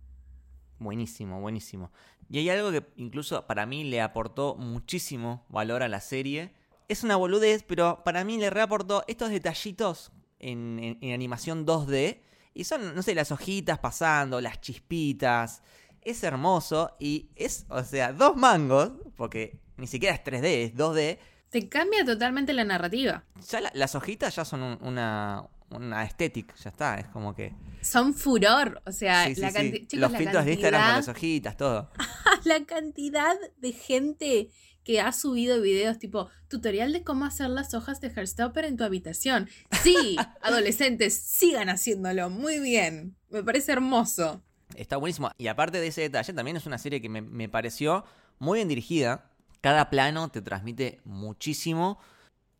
Buenísimo, 0.79 1.39
buenísimo. 1.41 1.91
Y 2.29 2.39
hay 2.39 2.49
algo 2.49 2.71
que 2.71 2.85
incluso 2.95 3.45
para 3.45 3.65
mí 3.65 3.83
le 3.83 4.01
aportó 4.01 4.55
muchísimo 4.55 5.45
valor 5.49 5.83
a 5.83 5.89
la 5.89 5.99
serie. 6.01 6.53
Es 6.87 7.03
una 7.03 7.15
boludez, 7.15 7.63
pero 7.63 8.01
para 8.03 8.23
mí 8.23 8.37
le 8.37 8.49
reaportó 8.49 9.03
estos 9.07 9.29
detallitos 9.29 10.11
en, 10.39 10.79
en- 10.81 10.97
en 11.01 11.13
animación 11.13 11.65
2D. 11.65 12.21
Y 12.53 12.63
son, 12.65 12.95
no 12.95 13.01
sé, 13.01 13.15
las 13.15 13.31
hojitas 13.31 13.79
pasando, 13.79 14.41
las 14.41 14.59
chispitas. 14.59 15.61
Es 16.01 16.23
hermoso 16.23 16.95
y 16.99 17.29
es, 17.35 17.65
o 17.69 17.83
sea, 17.83 18.11
dos 18.13 18.35
mangos, 18.35 18.91
porque 19.15 19.59
ni 19.77 19.87
siquiera 19.87 20.15
es 20.15 20.23
3D, 20.23 20.45
es 20.65 20.75
2D. 20.75 21.19
Te 21.49 21.69
cambia 21.69 22.03
totalmente 22.05 22.53
la 22.53 22.63
narrativa. 22.63 23.23
Ya 23.49 23.61
la- 23.61 23.71
las 23.75 23.93
hojitas 23.95 24.35
ya 24.35 24.45
son 24.45 24.63
un- 24.63 24.77
una, 24.81 25.43
una 25.69 26.03
estética, 26.03 26.55
ya 26.63 26.69
está. 26.69 26.95
Es 26.99 27.07
como 27.09 27.35
que. 27.35 27.53
Son 27.81 28.13
furor. 28.13 28.81
O 28.85 28.91
sea, 28.91 29.25
Sí, 29.27 29.35
sí, 29.35 29.41
la 29.41 29.51
sí. 29.51 29.71
chicos, 29.87 29.99
Los 29.99 30.11
la 30.13 30.17
filtros 30.17 30.45
de 30.45 30.51
Instagram 30.53 30.81
con 30.81 30.87
cantidad- 30.91 31.07
las 31.07 31.15
hojitas, 31.17 31.57
todo. 31.57 31.91
la 32.45 32.65
cantidad 32.65 33.35
de 33.57 33.71
gente 33.73 34.49
que 34.83 34.99
ha 35.01 35.11
subido 35.11 35.61
videos 35.61 35.99
tipo 35.99 36.29
tutorial 36.47 36.91
de 36.93 37.03
cómo 37.03 37.25
hacer 37.25 37.49
las 37.49 37.73
hojas 37.75 38.01
de 38.01 38.09
Heartstopper 38.09 38.65
en 38.65 38.77
tu 38.77 38.83
habitación. 38.83 39.47
Sí, 39.83 40.15
adolescentes, 40.41 41.15
sigan 41.21 41.69
haciéndolo. 41.69 42.29
Muy 42.29 42.59
bien. 42.59 43.15
Me 43.29 43.43
parece 43.43 43.73
hermoso. 43.73 44.41
Está 44.75 44.97
buenísimo. 44.97 45.31
Y 45.37 45.47
aparte 45.47 45.79
de 45.79 45.87
ese 45.87 46.01
detalle, 46.01 46.33
también 46.33 46.57
es 46.57 46.65
una 46.65 46.77
serie 46.77 47.01
que 47.01 47.09
me, 47.09 47.21
me 47.21 47.49
pareció 47.49 48.03
muy 48.39 48.59
bien 48.59 48.67
dirigida. 48.67 49.29
Cada 49.61 49.89
plano 49.89 50.29
te 50.29 50.41
transmite 50.41 50.99
muchísimo. 51.05 51.99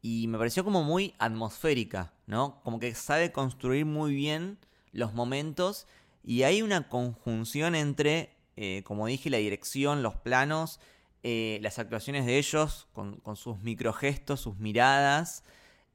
Y 0.02 0.28
me 0.28 0.38
pareció 0.38 0.64
como 0.64 0.84
muy 0.84 1.14
atmosférica, 1.20 2.14
¿no? 2.26 2.60
Como 2.64 2.80
que 2.80 2.94
sabe 2.96 3.32
construir 3.32 3.86
muy 3.86 4.16
bien 4.16 4.58
los 4.92 5.14
momentos. 5.14 5.86
Y 6.24 6.44
hay 6.44 6.62
una 6.62 6.90
conjunción 6.90 7.76
entre, 7.76 8.36
eh, 8.56 8.82
como 8.84 9.08
dije, 9.08 9.30
la 9.30 9.38
dirección, 9.38 10.02
los 10.02 10.16
planos, 10.16 10.80
eh, 11.24 11.60
las 11.62 11.78
actuaciones 11.78 12.26
de 12.26 12.38
ellos, 12.40 12.88
con, 12.94 13.22
sus 13.36 13.60
microgestos, 13.60 14.42
sus 14.42 14.58
miradas. 14.58 15.44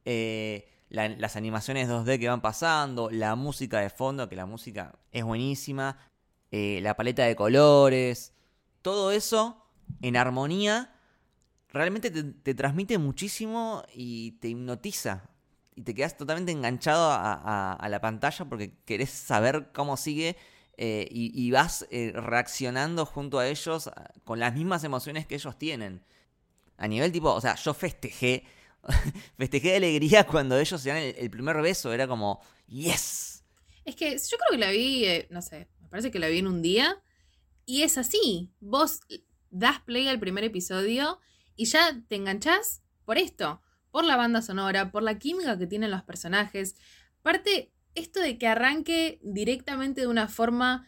eh, 0.04 0.68
la- 0.88 1.08
las 1.08 1.36
animaciones 1.36 1.88
2D 1.88 2.18
que 2.18 2.28
van 2.28 2.42
pasando, 2.42 3.10
la 3.10 3.34
música 3.34 3.80
de 3.80 3.90
fondo, 3.90 4.28
que 4.28 4.36
la 4.36 4.46
música 4.46 4.98
es 5.12 5.24
buenísima, 5.24 5.98
eh, 6.50 6.80
la 6.82 6.96
paleta 6.96 7.24
de 7.24 7.36
colores, 7.36 8.32
todo 8.82 9.10
eso 9.10 9.62
en 10.02 10.16
armonía 10.16 10.92
realmente 11.76 12.10
te, 12.10 12.24
te 12.24 12.54
transmite 12.54 12.98
muchísimo 12.98 13.82
y 13.94 14.32
te 14.32 14.48
hipnotiza. 14.48 15.28
Y 15.74 15.82
te 15.82 15.94
quedas 15.94 16.16
totalmente 16.16 16.52
enganchado 16.52 17.10
a, 17.12 17.86
la 17.88 18.00
pantalla 18.00 18.46
porque 18.46 18.78
querés 18.86 19.10
saber 19.10 19.72
cómo 19.74 19.98
sigue 19.98 20.36
eh, 20.78 21.06
y, 21.10 21.50
vas 21.50 21.86
eh, 21.90 22.12
reaccionando 22.14 23.04
junto 23.04 23.38
a 23.38 23.46
ellos 23.46 23.90
con 24.24 24.40
las 24.40 24.54
mismas 24.54 24.84
emociones 24.84 25.26
que 25.26 25.34
ellos 25.34 25.58
tienen. 25.58 26.02
A 26.78 26.88
nivel 26.88 27.12
tipo, 27.12 27.30
o 27.30 27.40
sea, 27.42 27.56
yo 27.56 27.74
festejé, 27.74 28.44
festejé 29.38 29.70
de 29.70 29.76
alegría 29.76 30.24
cuando 30.26 30.58
ellos 30.58 30.80
se 30.80 30.88
dan 30.88 30.98
el, 30.98 31.30
primer 31.30 31.60
beso, 31.60 31.92
era 31.92 32.06
como, 32.06 32.40
yes. 32.66 33.44
Es 33.84 33.94
que 33.94 34.10
yo 34.10 34.36
creo 34.36 34.50
que 34.52 34.58
la 34.58 34.70
vi, 34.70 35.04
eh, 35.04 35.28
no 35.30 35.42
sé, 35.42 35.68
me 35.80 35.88
parece 35.88 36.10
que 36.10 36.18
la 36.18 36.28
vi 36.28 36.38
en 36.38 36.46
un 36.46 36.62
día. 36.62 37.00
Y 37.64 37.82
es 37.82 37.98
así. 37.98 38.52
Vos 38.60 39.00
das 39.50 39.80
play 39.80 40.08
al 40.08 40.20
primer 40.20 40.44
episodio 40.44 41.20
y 41.56 41.66
ya 41.66 42.00
te 42.08 42.16
enganchás 42.16 42.82
por 43.04 43.18
esto. 43.18 43.60
Por 43.90 44.04
la 44.04 44.16
banda 44.16 44.42
sonora, 44.42 44.92
por 44.92 45.02
la 45.02 45.18
química 45.18 45.58
que 45.58 45.66
tienen 45.66 45.90
los 45.90 46.02
personajes. 46.02 46.76
Aparte, 47.20 47.72
esto 47.94 48.20
de 48.20 48.38
que 48.38 48.46
arranque 48.46 49.18
directamente 49.22 50.02
de 50.02 50.06
una 50.06 50.28
forma. 50.28 50.86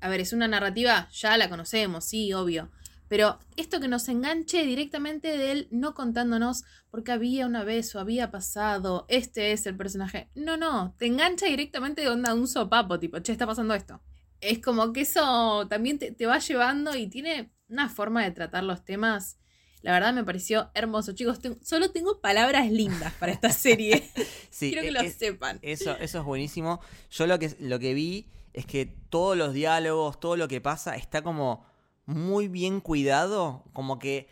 A 0.00 0.08
ver, 0.08 0.20
es 0.20 0.32
una 0.32 0.46
narrativa, 0.46 1.08
ya 1.10 1.36
la 1.36 1.48
conocemos, 1.48 2.04
sí, 2.04 2.32
obvio. 2.32 2.70
Pero 3.08 3.38
esto 3.56 3.80
que 3.80 3.88
nos 3.88 4.08
enganche 4.08 4.64
directamente 4.64 5.36
de 5.36 5.50
él, 5.52 5.68
no 5.70 5.94
contándonos 5.94 6.62
porque 6.90 7.12
había 7.12 7.46
una 7.46 7.64
vez 7.64 7.94
o 7.94 8.00
había 8.00 8.30
pasado, 8.30 9.06
este 9.08 9.52
es 9.52 9.66
el 9.66 9.76
personaje. 9.76 10.28
No, 10.34 10.56
no, 10.56 10.94
te 10.98 11.06
engancha 11.06 11.46
directamente 11.46 12.02
de 12.02 12.08
onda 12.08 12.34
un 12.34 12.46
sopapo, 12.46 12.98
tipo, 12.98 13.18
che, 13.20 13.32
está 13.32 13.46
pasando 13.46 13.74
esto. 13.74 14.00
Es 14.40 14.60
como 14.60 14.92
que 14.92 15.00
eso 15.02 15.66
también 15.68 15.98
te, 15.98 16.12
te 16.12 16.26
va 16.26 16.38
llevando 16.38 16.94
y 16.96 17.08
tiene 17.08 17.50
una 17.68 17.88
forma 17.88 18.22
de 18.24 18.30
tratar 18.30 18.62
los 18.64 18.84
temas. 18.84 19.38
La 19.82 19.92
verdad 19.92 20.12
me 20.12 20.24
pareció 20.24 20.70
hermoso. 20.74 21.12
Chicos, 21.12 21.38
solo 21.62 21.90
tengo 21.92 22.20
palabras 22.20 22.70
lindas 22.70 23.12
para 23.14 23.32
esta 23.32 23.50
serie. 23.50 24.08
Sí, 24.50 24.70
Quiero 24.70 24.82
que 24.82 24.88
e- 24.88 24.92
lo 24.92 25.00
es- 25.00 25.14
sepan. 25.14 25.58
Eso, 25.62 25.96
eso 25.96 26.18
es 26.18 26.24
buenísimo. 26.24 26.80
Yo 27.10 27.26
lo 27.26 27.38
que, 27.38 27.54
lo 27.60 27.78
que 27.78 27.94
vi 27.94 28.26
es 28.54 28.66
que 28.66 28.86
todos 28.86 29.36
los 29.36 29.52
diálogos, 29.52 30.18
todo 30.18 30.36
lo 30.36 30.48
que 30.48 30.60
pasa, 30.60 30.96
está 30.96 31.22
como 31.22 31.64
muy 32.08 32.48
bien 32.48 32.80
cuidado. 32.80 33.64
Como 33.74 33.98
que 33.98 34.28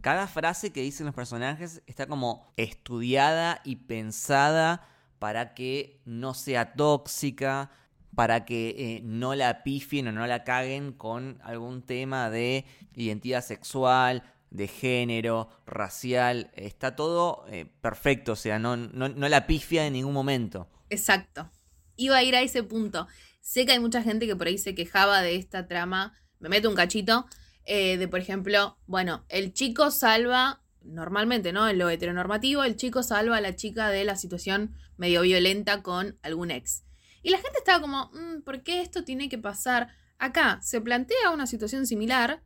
cada 0.00 0.26
frase 0.26 0.72
que 0.72 0.80
dicen 0.80 1.04
los 1.04 1.14
personajes 1.14 1.82
está 1.86 2.06
como 2.06 2.50
estudiada 2.56 3.60
y 3.62 3.76
pensada 3.76 4.88
para 5.18 5.52
que 5.54 6.00
no 6.06 6.32
sea 6.32 6.72
tóxica, 6.72 7.70
para 8.14 8.46
que 8.46 8.70
eh, 8.70 9.00
no 9.04 9.34
la 9.34 9.62
pifien 9.62 10.08
o 10.08 10.12
no 10.12 10.26
la 10.26 10.44
caguen 10.44 10.92
con 10.92 11.38
algún 11.42 11.82
tema 11.82 12.30
de 12.30 12.64
identidad 12.94 13.44
sexual, 13.44 14.22
de 14.50 14.66
género, 14.66 15.50
racial. 15.66 16.50
Está 16.54 16.96
todo 16.96 17.44
eh, 17.48 17.66
perfecto, 17.82 18.32
o 18.32 18.36
sea, 18.36 18.58
no, 18.58 18.78
no, 18.78 19.10
no 19.10 19.28
la 19.28 19.46
pifia 19.46 19.86
en 19.86 19.92
ningún 19.92 20.14
momento. 20.14 20.68
Exacto. 20.88 21.50
Iba 21.96 22.16
a 22.16 22.22
ir 22.22 22.34
a 22.34 22.40
ese 22.40 22.62
punto. 22.62 23.06
Sé 23.42 23.66
que 23.66 23.72
hay 23.72 23.80
mucha 23.80 24.02
gente 24.02 24.26
que 24.26 24.36
por 24.36 24.46
ahí 24.46 24.56
se 24.56 24.74
quejaba 24.74 25.20
de 25.20 25.36
esta 25.36 25.68
trama. 25.68 26.14
Me 26.44 26.50
meto 26.50 26.68
un 26.68 26.74
cachito. 26.76 27.26
eh, 27.66 27.96
de, 27.96 28.08
por 28.08 28.20
ejemplo, 28.20 28.76
bueno, 28.86 29.24
el 29.30 29.54
chico 29.54 29.90
salva, 29.90 30.62
normalmente, 30.82 31.50
¿no? 31.50 31.66
En 31.66 31.78
lo 31.78 31.88
heteronormativo, 31.88 32.62
el 32.62 32.76
chico 32.76 33.02
salva 33.02 33.38
a 33.38 33.40
la 33.40 33.56
chica 33.56 33.88
de 33.88 34.04
la 34.04 34.16
situación 34.16 34.74
medio 34.98 35.22
violenta 35.22 35.82
con 35.82 36.18
algún 36.22 36.50
ex. 36.50 36.84
Y 37.22 37.30
la 37.30 37.38
gente 37.38 37.56
estaba 37.56 37.80
como, 37.80 38.10
"Mm, 38.12 38.42
¿por 38.42 38.62
qué 38.62 38.82
esto 38.82 39.02
tiene 39.04 39.30
que 39.30 39.38
pasar? 39.38 39.88
Acá 40.18 40.60
se 40.62 40.82
plantea 40.82 41.30
una 41.32 41.46
situación 41.46 41.86
similar, 41.86 42.42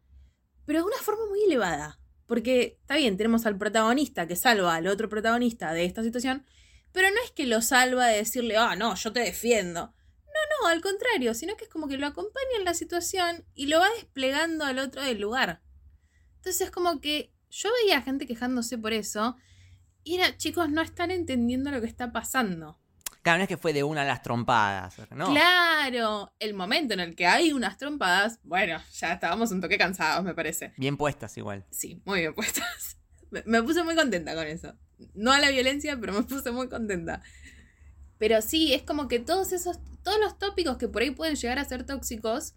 pero 0.64 0.78
de 0.78 0.84
una 0.84 0.98
forma 0.98 1.26
muy 1.28 1.42
elevada. 1.42 1.98
Porque 2.26 2.78
está 2.80 2.94
bien, 2.96 3.16
tenemos 3.16 3.44
al 3.44 3.58
protagonista 3.58 4.28
que 4.28 4.36
salva 4.36 4.76
al 4.76 4.86
otro 4.86 5.08
protagonista 5.08 5.72
de 5.72 5.84
esta 5.84 6.04
situación, 6.04 6.46
pero 6.92 7.08
no 7.10 7.16
es 7.24 7.32
que 7.32 7.46
lo 7.46 7.60
salva 7.60 8.06
de 8.06 8.18
decirle, 8.18 8.56
ah, 8.56 8.76
no, 8.76 8.94
yo 8.94 9.12
te 9.12 9.18
defiendo. 9.20 9.94
No, 10.48 10.68
al 10.68 10.80
contrario, 10.80 11.34
sino 11.34 11.56
que 11.56 11.64
es 11.64 11.70
como 11.70 11.88
que 11.88 11.98
lo 11.98 12.06
acompaña 12.06 12.58
en 12.58 12.64
la 12.64 12.74
situación 12.74 13.44
y 13.54 13.66
lo 13.66 13.78
va 13.78 13.88
desplegando 13.90 14.64
al 14.64 14.78
otro 14.78 15.02
del 15.02 15.20
lugar. 15.20 15.62
Entonces 16.36 16.62
es 16.62 16.70
como 16.70 17.00
que 17.00 17.32
yo 17.50 17.70
veía 17.82 18.02
gente 18.02 18.26
quejándose 18.26 18.78
por 18.78 18.92
eso 18.92 19.36
y 20.04 20.16
era, 20.16 20.36
chicos, 20.36 20.70
no 20.70 20.80
están 20.80 21.10
entendiendo 21.10 21.70
lo 21.70 21.80
que 21.80 21.86
está 21.86 22.12
pasando. 22.12 22.78
Claro, 23.22 23.38
no 23.38 23.42
es 23.42 23.48
que 23.48 23.56
fue 23.56 23.72
de 23.72 23.82
una 23.82 24.02
a 24.02 24.04
las 24.04 24.22
trompadas, 24.22 24.96
¿no? 25.10 25.26
Claro, 25.26 26.32
el 26.38 26.54
momento 26.54 26.94
en 26.94 27.00
el 27.00 27.14
que 27.14 27.26
hay 27.26 27.52
unas 27.52 27.76
trompadas, 27.76 28.38
bueno, 28.42 28.80
ya 28.92 29.12
estábamos 29.12 29.50
un 29.50 29.60
toque 29.60 29.76
cansados, 29.76 30.24
me 30.24 30.34
parece. 30.34 30.72
Bien 30.76 30.96
puestas 30.96 31.36
igual. 31.36 31.66
Sí, 31.70 32.00
muy 32.04 32.20
bien 32.20 32.34
puestas. 32.34 32.96
Me, 33.30 33.42
me 33.44 33.62
puse 33.62 33.82
muy 33.82 33.94
contenta 33.94 34.34
con 34.34 34.46
eso. 34.46 34.72
No 35.12 35.32
a 35.32 35.38
la 35.38 35.50
violencia, 35.50 35.98
pero 36.00 36.14
me 36.14 36.22
puse 36.22 36.50
muy 36.50 36.70
contenta. 36.70 37.20
Pero 38.18 38.42
sí, 38.42 38.74
es 38.74 38.82
como 38.82 39.08
que 39.08 39.20
todos 39.20 39.52
esos, 39.52 39.78
todos 40.02 40.18
los 40.20 40.38
tópicos 40.38 40.76
que 40.76 40.88
por 40.88 41.02
ahí 41.02 41.10
pueden 41.10 41.36
llegar 41.36 41.58
a 41.58 41.64
ser 41.64 41.84
tóxicos, 41.86 42.54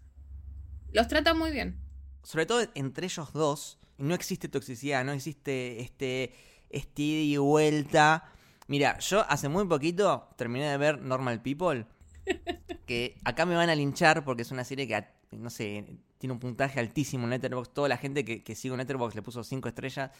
los 0.92 1.08
trata 1.08 1.34
muy 1.34 1.50
bien. 1.50 1.80
Sobre 2.24 2.46
todo 2.46 2.66
entre 2.74 3.06
ellos 3.06 3.32
dos, 3.32 3.78
no 3.98 4.14
existe 4.14 4.48
toxicidad, 4.48 5.04
no 5.04 5.12
existe 5.12 5.80
este, 5.80 6.32
este 6.70 7.02
ida 7.02 7.34
y 7.34 7.36
vuelta. 7.36 8.24
Mira, 8.66 8.98
yo 8.98 9.24
hace 9.28 9.48
muy 9.48 9.66
poquito 9.66 10.28
terminé 10.36 10.68
de 10.68 10.76
ver 10.76 11.00
Normal 11.00 11.42
People, 11.42 11.86
que 12.86 13.16
acá 13.24 13.46
me 13.46 13.54
van 13.54 13.70
a 13.70 13.74
linchar 13.74 14.24
porque 14.24 14.42
es 14.42 14.50
una 14.50 14.64
serie 14.64 14.86
que, 14.88 15.04
no 15.32 15.50
sé, 15.50 15.98
tiene 16.18 16.32
un 16.32 16.40
puntaje 16.40 16.80
altísimo 16.80 17.24
en 17.24 17.30
Letterboxd. 17.30 17.72
Toda 17.72 17.88
la 17.88 17.96
gente 17.96 18.24
que, 18.24 18.42
que 18.42 18.54
sigue 18.54 18.74
en 18.74 18.78
Letterboxd 18.78 19.16
le 19.16 19.22
puso 19.22 19.44
5 19.44 19.68
estrellas. 19.68 20.10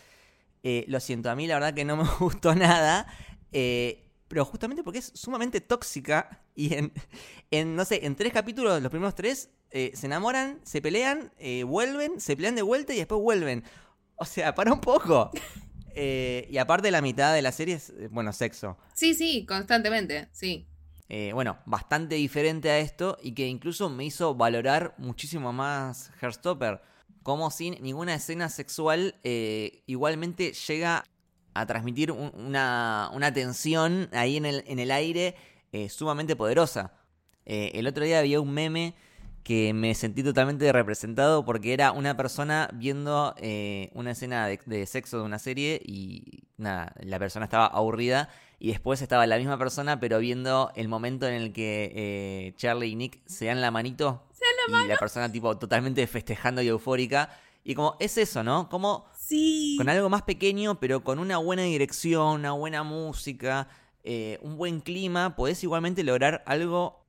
Eh, 0.65 0.85
lo 0.87 1.01
siento, 1.01 1.29
a 1.31 1.35
mí 1.35 1.47
la 1.49 1.55
verdad 1.55 1.75
que 1.75 1.85
no 1.85 1.97
me 1.97 2.05
gustó 2.21 2.55
nada. 2.55 3.07
eh, 3.53 4.05
pero 4.33 4.47
justamente 4.47 4.83
porque 4.83 5.01
es 5.01 5.13
sumamente 5.15 5.61
tóxica 5.61 6.41
y 6.55 6.73
en, 6.73 6.91
en, 7.51 7.77
no 7.77 7.85
sé, 7.85 8.07
en 8.07 8.17
tres 8.17 8.33
capítulos, 8.33 8.81
los 8.81 8.91
primeros 8.91 9.15
tres, 9.15 9.51
eh, 9.71 9.93
se 9.95 10.07
enamoran, 10.07 10.59
se 10.63 10.81
pelean, 10.81 11.35
eh, 11.37 11.65
vuelven, 11.65 12.19
se 12.19 12.35
pelean 12.35 12.55
de 12.55 12.63
vuelta 12.63 12.95
y 12.95 12.97
después 12.97 13.21
vuelven. 13.21 13.63
O 14.17 14.25
sea, 14.25 14.55
para 14.55 14.73
un 14.73 14.81
poco. 14.81 15.31
Eh, 15.95 16.49
y 16.51 16.57
aparte 16.57 16.91
la 16.91 17.03
mitad 17.03 17.35
de 17.35 17.43
la 17.43 17.53
serie 17.53 17.75
es, 17.75 17.93
bueno, 18.11 18.33
sexo. 18.33 18.79
Sí, 18.95 19.13
sí, 19.13 19.45
constantemente, 19.45 20.31
sí. 20.33 20.67
Eh, 21.11 21.33
bueno, 21.35 21.59
bastante 21.67 22.15
diferente 22.15 22.71
a 22.71 22.79
esto 22.79 23.19
y 23.23 23.35
que 23.35 23.47
incluso 23.47 23.91
me 23.91 24.07
hizo 24.07 24.35
valorar 24.35 24.95
muchísimo 24.97 25.53
más 25.53 26.11
Herstopper. 26.19 26.81
Como 27.23 27.51
sin 27.51 27.75
ninguna 27.83 28.15
escena 28.15 28.49
sexual 28.49 29.17
eh, 29.23 29.83
igualmente 29.85 30.55
llega 30.55 31.05
a 31.55 31.67
transmitir 31.67 32.11
un- 32.13 32.33
una, 32.35 33.11
una 33.13 33.33
tensión 33.33 34.09
ahí 34.13 34.37
en 34.37 34.47
el, 34.47 34.65
en 34.67 34.79
el 34.79 34.91
aire 34.91 35.35
eh, 35.73 35.89
sumamente 35.89 36.37
poderosa. 36.37 36.93
Eh, 37.47 37.73
el 37.75 37.87
otro 37.87 38.05
día 38.05 38.19
había 38.21 38.41
un 38.41 38.53
meme 38.53 38.95
que 39.43 39.73
me 39.75 39.95
sentí 39.97 40.23
totalmente 40.23 40.71
representado 40.73 41.45
porque 41.45 41.73
era 41.73 41.91
una 41.91 42.17
persona 42.17 42.69
viendo 42.75 43.35
eh, 43.39 43.91
una 43.95 44.13
escena 44.13 44.47
de, 44.47 44.61
de 44.67 44.87
sexo 44.87 45.19
de 45.19 45.25
una 45.25 45.41
serie 45.41 45.81
y 45.85 46.45
nada, 46.59 46.95
la 47.01 47.19
persona 47.19 47.47
estaba 47.47 47.67
aburrida 47.67 48.29
y 48.61 48.69
después 48.69 49.03
estaba 49.03 49.27
la 49.27 49.39
misma 49.39 49.59
persona 49.59 49.99
pero 49.99 50.21
viendo 50.21 50.71
el 50.77 50.87
momento 50.87 51.27
en 51.27 51.35
el 51.35 51.53
que 51.53 51.91
eh, 51.93 52.55
Charlie 52.57 52.91
y 52.91 52.95
Nick 52.95 53.21
se 53.27 53.47
dan 53.47 53.61
la 53.61 53.73
manito 53.73 54.23
y 54.85 54.89
la 54.89 54.97
persona 54.97 55.33
tipo 55.33 55.59
totalmente 55.59 56.07
festejando 56.07 56.63
y 56.63 56.69
eufórica 56.69 57.29
Y 57.65 57.75
como 57.75 57.97
es 58.01 58.19
eso, 58.19 58.43
¿no? 58.43 58.69
Como 58.69 59.07
Sí. 59.19 59.77
con 59.79 59.89
algo 59.89 60.09
más 60.09 60.23
pequeño, 60.23 60.81
pero 60.81 61.05
con 61.05 61.19
una 61.19 61.39
buena 61.39 61.63
dirección, 61.63 62.41
una 62.41 62.53
buena 62.53 62.83
música, 62.83 63.69
eh, 64.05 64.39
un 64.43 64.57
buen 64.57 64.81
clima, 64.81 65.37
podés 65.37 65.63
igualmente 65.63 66.03
lograr 66.03 66.43
algo 66.47 67.07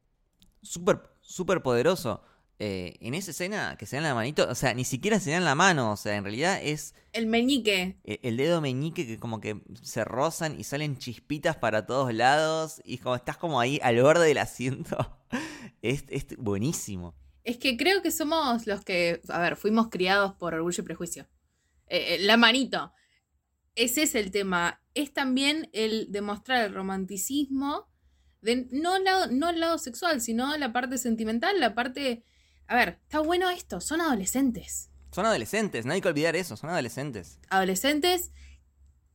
súper, 0.62 1.01
súper 1.22 1.62
poderoso. 1.63 2.22
Eh, 2.60 2.98
en 3.01 3.15
esa 3.15 3.31
escena 3.31 3.75
que 3.77 3.86
se 3.88 3.95
dan 3.98 4.03
la 4.03 4.13
manito, 4.13 4.48
o 4.48 4.55
sea, 4.55 4.74
ni 4.75 4.86
siquiera 4.86 5.19
se 5.19 5.31
dan 5.31 5.43
la 5.43 5.55
mano, 5.55 5.91
o 5.91 5.98
sea, 5.98 6.15
en 6.15 6.24
realidad 6.24 6.60
es 6.63 6.93
El 7.12 7.25
meñique. 7.25 7.98
eh, 8.03 8.19
el 8.22 8.38
dedo 8.38 8.62
meñique 8.62 9.05
que 9.07 9.19
como 9.19 9.41
que 9.41 9.62
se 9.81 10.05
rozan 10.05 10.57
y 10.60 10.63
salen 10.63 10.98
chispitas 10.98 11.57
para 11.57 11.86
todos 11.88 12.13
lados 12.13 12.79
y 12.86 13.00
como 13.00 13.15
estás 13.15 13.38
como 13.38 13.60
ahí 13.60 13.79
al 13.83 14.01
borde 14.01 14.27
del 14.27 14.38
asiento. 14.38 14.95
es, 15.81 16.05
es 16.10 16.27
buenísimo. 16.38 17.15
Es 17.43 17.57
que 17.57 17.77
creo 17.77 18.01
que 18.01 18.12
somos 18.12 18.67
los 18.67 18.83
que, 18.83 19.21
a 19.29 19.39
ver, 19.39 19.55
fuimos 19.55 19.89
criados 19.89 20.33
por 20.33 20.53
orgullo 20.53 20.81
y 20.81 20.85
prejuicio. 20.85 21.27
Eh, 21.88 22.15
eh, 22.15 22.19
la 22.19 22.38
manito. 22.38 22.93
Ese 23.75 24.03
es 24.03 24.15
el 24.15 24.31
tema. 24.31 24.81
Es 24.93 25.13
también 25.13 25.69
el 25.73 26.12
demostrar 26.12 26.65
el 26.65 26.73
romanticismo 26.73 27.89
de 28.41 28.67
no 28.71 28.97
el 28.97 29.03
lado, 29.05 29.27
no 29.27 29.50
el 29.50 29.59
lado 29.59 29.77
sexual, 29.77 30.21
sino 30.21 30.55
la 30.57 30.73
parte 30.73 30.97
sentimental, 30.97 31.59
la 31.59 31.73
parte... 31.73 32.23
A 32.67 32.75
ver, 32.75 33.00
está 33.03 33.19
bueno 33.19 33.50
esto, 33.50 33.81
son 33.81 34.01
adolescentes. 34.01 34.89
Son 35.12 35.25
adolescentes, 35.25 35.85
no 35.85 35.93
hay 35.93 36.01
que 36.01 36.07
olvidar 36.07 36.35
eso, 36.35 36.55
son 36.57 36.69
adolescentes. 36.69 37.39
Adolescentes 37.50 38.31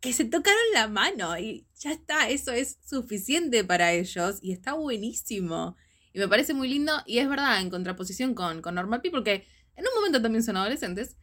que 0.00 0.12
se 0.12 0.25
tocaron 0.25 0.61
la 0.73 0.88
mano 0.88 1.37
y 1.38 1.66
ya 1.76 1.92
está, 1.92 2.28
eso 2.28 2.52
es 2.52 2.78
suficiente 2.85 3.64
para 3.64 3.92
ellos 3.92 4.38
y 4.42 4.52
está 4.52 4.75
buenísimo. 4.75 5.76
Y 6.12 6.18
me 6.18 6.28
parece 6.28 6.54
muy 6.54 6.68
lindo 6.68 6.92
y 7.06 7.18
es 7.18 7.28
verdad, 7.28 7.60
en 7.60 7.70
contraposición 7.70 8.34
con, 8.34 8.62
con 8.62 8.74
Normal 8.74 9.00
People, 9.00 9.22
que 9.22 9.46
en 9.76 9.84
un 9.86 9.94
momento 9.94 10.20
también 10.20 10.42
son 10.42 10.56
adolescentes, 10.56 11.16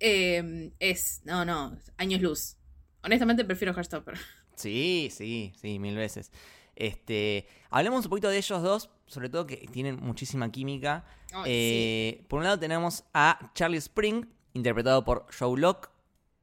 eh, 0.00 0.72
es, 0.78 1.22
no, 1.24 1.44
no, 1.44 1.76
años 1.96 2.20
luz. 2.20 2.56
Honestamente 3.02 3.44
prefiero 3.44 3.72
Heartstopper. 3.74 4.18
Sí, 4.54 5.08
sí, 5.12 5.52
sí, 5.60 5.78
mil 5.78 5.96
veces. 5.96 6.32
Este, 6.74 7.46
hablemos 7.70 8.04
un 8.04 8.10
poquito 8.10 8.28
de 8.28 8.38
ellos 8.38 8.62
dos, 8.62 8.90
sobre 9.06 9.28
todo 9.28 9.46
que 9.46 9.56
tienen 9.72 9.96
muchísima 10.00 10.50
química. 10.50 11.04
Eh, 11.44 12.24
Por 12.28 12.38
un 12.38 12.44
lado 12.44 12.58
tenemos 12.58 13.04
a 13.14 13.50
Charlie 13.54 13.78
Spring, 13.78 14.26
interpretado 14.54 15.04
por 15.04 15.26
Joe 15.36 15.58
Locke, 15.60 15.90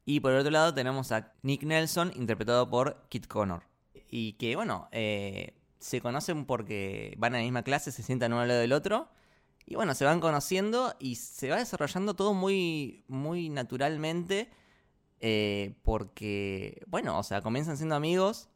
y 0.06 0.20
por 0.20 0.34
el 0.34 0.40
otro 0.40 0.52
lado 0.52 0.74
tenemos 0.74 1.12
a 1.12 1.34
Nick 1.42 1.64
Nelson, 1.64 2.12
interpretado 2.16 2.70
por 2.70 3.06
Kit 3.10 3.28
Connor. 3.28 3.64
Y 4.10 4.34
que, 4.34 4.56
bueno, 4.56 4.88
eh, 4.92 5.55
se 5.80 6.02
conocen 6.02 6.46
porque 6.46 7.16
van 7.18 7.36
a 7.36 7.38
la 7.38 7.44
misma 7.44 7.64
clase, 7.64 7.92
se 7.92 8.04
sientan 8.04 8.34
uno 8.34 8.42
al 8.42 8.48
lado 8.48 8.62
del 8.62 8.74
otro, 8.74 9.10
y 9.66 9.76
bueno, 9.76 9.96
se 9.96 10.06
van 10.06 10.20
conociendo 10.20 10.96
y 11.00 11.16
se 11.16 11.50
va 11.50 11.58
desarrollando 11.58 12.14
todo 12.14 12.34
muy, 12.34 13.04
muy 13.08 13.50
naturalmente, 13.50 14.50
eh, 15.20 15.74
porque, 15.84 16.84
bueno, 16.88 17.18
o 17.18 17.24
sea, 17.24 17.42
comienzan 17.42 17.78
siendo 17.78 17.96
amigos, 17.96 18.50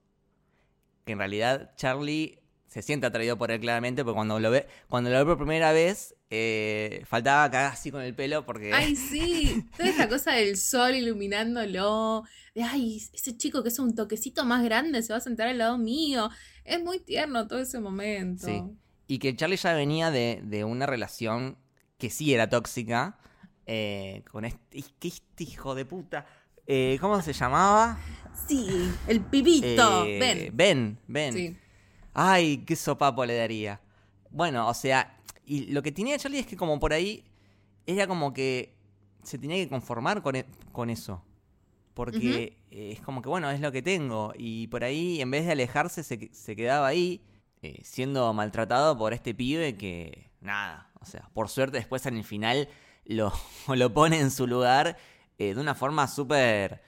que 1.05 1.13
en 1.13 1.19
realidad 1.19 1.73
Charlie 1.75 2.39
se 2.67 2.83
siente 2.83 3.07
atraído 3.07 3.37
por 3.37 3.49
él 3.49 3.59
claramente, 3.59 4.03
porque 4.03 4.15
cuando 4.15 4.39
lo 4.39 4.51
ve, 4.51 4.67
cuando 4.87 5.09
lo 5.09 5.17
ve 5.17 5.25
por 5.25 5.37
primera 5.37 5.71
vez, 5.71 6.15
eh, 6.29 7.03
faltaba 7.07 7.49
cagar 7.49 7.73
así 7.73 7.89
con 7.89 8.03
el 8.03 8.13
pelo 8.13 8.45
porque... 8.45 8.71
Ay, 8.71 8.95
sí, 8.95 9.65
toda 9.77 9.89
esa 9.89 10.07
cosa 10.07 10.33
del 10.33 10.55
sol 10.57 10.93
iluminándolo, 10.93 12.23
de 12.59 12.65
ay, 12.65 13.01
ese 13.13 13.37
chico 13.37 13.63
que 13.63 13.69
es 13.69 13.79
un 13.79 13.95
toquecito 13.95 14.43
más 14.45 14.63
grande 14.63 15.01
se 15.01 15.13
va 15.13 15.17
a 15.17 15.21
sentar 15.21 15.47
al 15.47 15.57
lado 15.57 15.77
mío. 15.77 16.29
Es 16.65 16.83
muy 16.83 16.99
tierno 16.99 17.47
todo 17.47 17.59
ese 17.59 17.79
momento. 17.79 18.45
Sí. 18.47 18.61
Y 19.07 19.19
que 19.19 19.35
Charlie 19.35 19.57
ya 19.57 19.73
venía 19.73 20.11
de, 20.11 20.41
de 20.43 20.63
una 20.65 20.85
relación 20.85 21.57
que 21.97 22.09
sí 22.09 22.33
era 22.33 22.49
tóxica 22.49 23.17
eh, 23.65 24.23
con 24.31 24.45
este, 24.45 24.83
¿qué 24.99 25.07
este 25.07 25.43
hijo 25.43 25.73
de 25.75 25.85
puta. 25.85 26.25
Eh, 26.67 26.97
¿Cómo 27.01 27.21
se 27.21 27.33
llamaba? 27.33 27.97
Sí, 28.47 28.67
el 29.07 29.21
pibito, 29.21 30.05
Eh, 30.05 30.19
ven. 30.19 30.51
Ben, 30.55 30.99
Ben. 31.07 31.33
Sí. 31.33 31.57
Ay, 32.13 32.57
qué 32.65 32.75
sopapo 32.75 33.25
le 33.25 33.35
daría. 33.37 33.79
Bueno, 34.31 34.67
o 34.67 34.73
sea, 34.73 35.17
y 35.45 35.67
lo 35.71 35.81
que 35.81 35.91
tenía 35.91 36.17
Charlie 36.17 36.39
es 36.39 36.45
que 36.47 36.55
como 36.57 36.79
por 36.79 36.93
ahí 36.93 37.23
era 37.85 38.05
como 38.05 38.33
que 38.33 38.75
se 39.23 39.37
tenía 39.37 39.57
que 39.57 39.69
conformar 39.69 40.21
con, 40.21 40.35
e- 40.35 40.45
con 40.71 40.89
eso. 40.89 41.23
Porque 41.99 42.57
eh, 42.71 42.93
es 42.93 43.01
como 43.01 43.21
que, 43.21 43.27
bueno, 43.27 43.51
es 43.51 43.59
lo 43.59 43.73
que 43.73 43.81
tengo. 43.81 44.31
Y 44.37 44.67
por 44.67 44.85
ahí, 44.85 45.19
en 45.19 45.31
vez 45.31 45.45
de 45.45 45.51
alejarse, 45.51 46.01
se, 46.01 46.29
se 46.31 46.55
quedaba 46.55 46.87
ahí 46.87 47.21
eh, 47.61 47.81
siendo 47.83 48.33
maltratado 48.33 48.97
por 48.97 49.11
este 49.11 49.35
pibe 49.35 49.75
que, 49.75 50.31
nada, 50.39 50.89
o 51.01 51.05
sea, 51.05 51.29
por 51.33 51.49
suerte 51.49 51.75
después 51.75 52.05
en 52.05 52.15
el 52.15 52.23
final 52.23 52.69
lo, 53.03 53.33
lo 53.75 53.93
pone 53.93 54.17
en 54.21 54.31
su 54.31 54.47
lugar 54.47 54.95
eh, 55.37 55.53
de 55.53 55.59
una 55.59 55.75
forma 55.75 56.07
súper... 56.07 56.81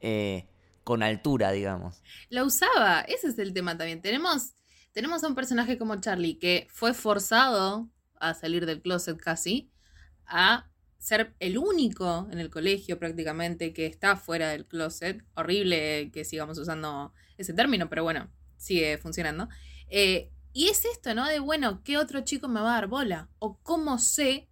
eh, 0.00 0.50
con 0.84 1.02
altura, 1.02 1.50
digamos. 1.52 2.02
La 2.28 2.44
usaba, 2.44 3.00
ese 3.08 3.28
es 3.28 3.38
el 3.38 3.54
tema 3.54 3.78
también. 3.78 4.02
Tenemos, 4.02 4.52
tenemos 4.92 5.24
a 5.24 5.28
un 5.28 5.34
personaje 5.34 5.78
como 5.78 5.96
Charlie 5.96 6.38
que 6.38 6.68
fue 6.70 6.92
forzado 6.92 7.88
a 8.20 8.34
salir 8.34 8.66
del 8.66 8.82
closet 8.82 9.16
casi, 9.16 9.70
a 10.26 10.68
ser 11.06 11.36
el 11.38 11.56
único 11.56 12.26
en 12.32 12.40
el 12.40 12.50
colegio 12.50 12.98
prácticamente 12.98 13.72
que 13.72 13.86
está 13.86 14.16
fuera 14.16 14.50
del 14.50 14.66
closet. 14.66 15.22
Horrible 15.34 16.10
que 16.12 16.24
sigamos 16.24 16.58
usando 16.58 17.12
ese 17.38 17.54
término, 17.54 17.88
pero 17.88 18.02
bueno, 18.02 18.28
sigue 18.56 18.98
funcionando. 18.98 19.48
Eh, 19.88 20.32
y 20.52 20.66
es 20.66 20.84
esto, 20.84 21.14
¿no? 21.14 21.28
De, 21.28 21.38
bueno, 21.38 21.84
¿qué 21.84 21.96
otro 21.96 22.22
chico 22.22 22.48
me 22.48 22.60
va 22.60 22.70
a 22.72 22.80
dar 22.80 22.88
bola? 22.88 23.30
¿O 23.38 23.60
cómo 23.62 24.00
sé 24.00 24.48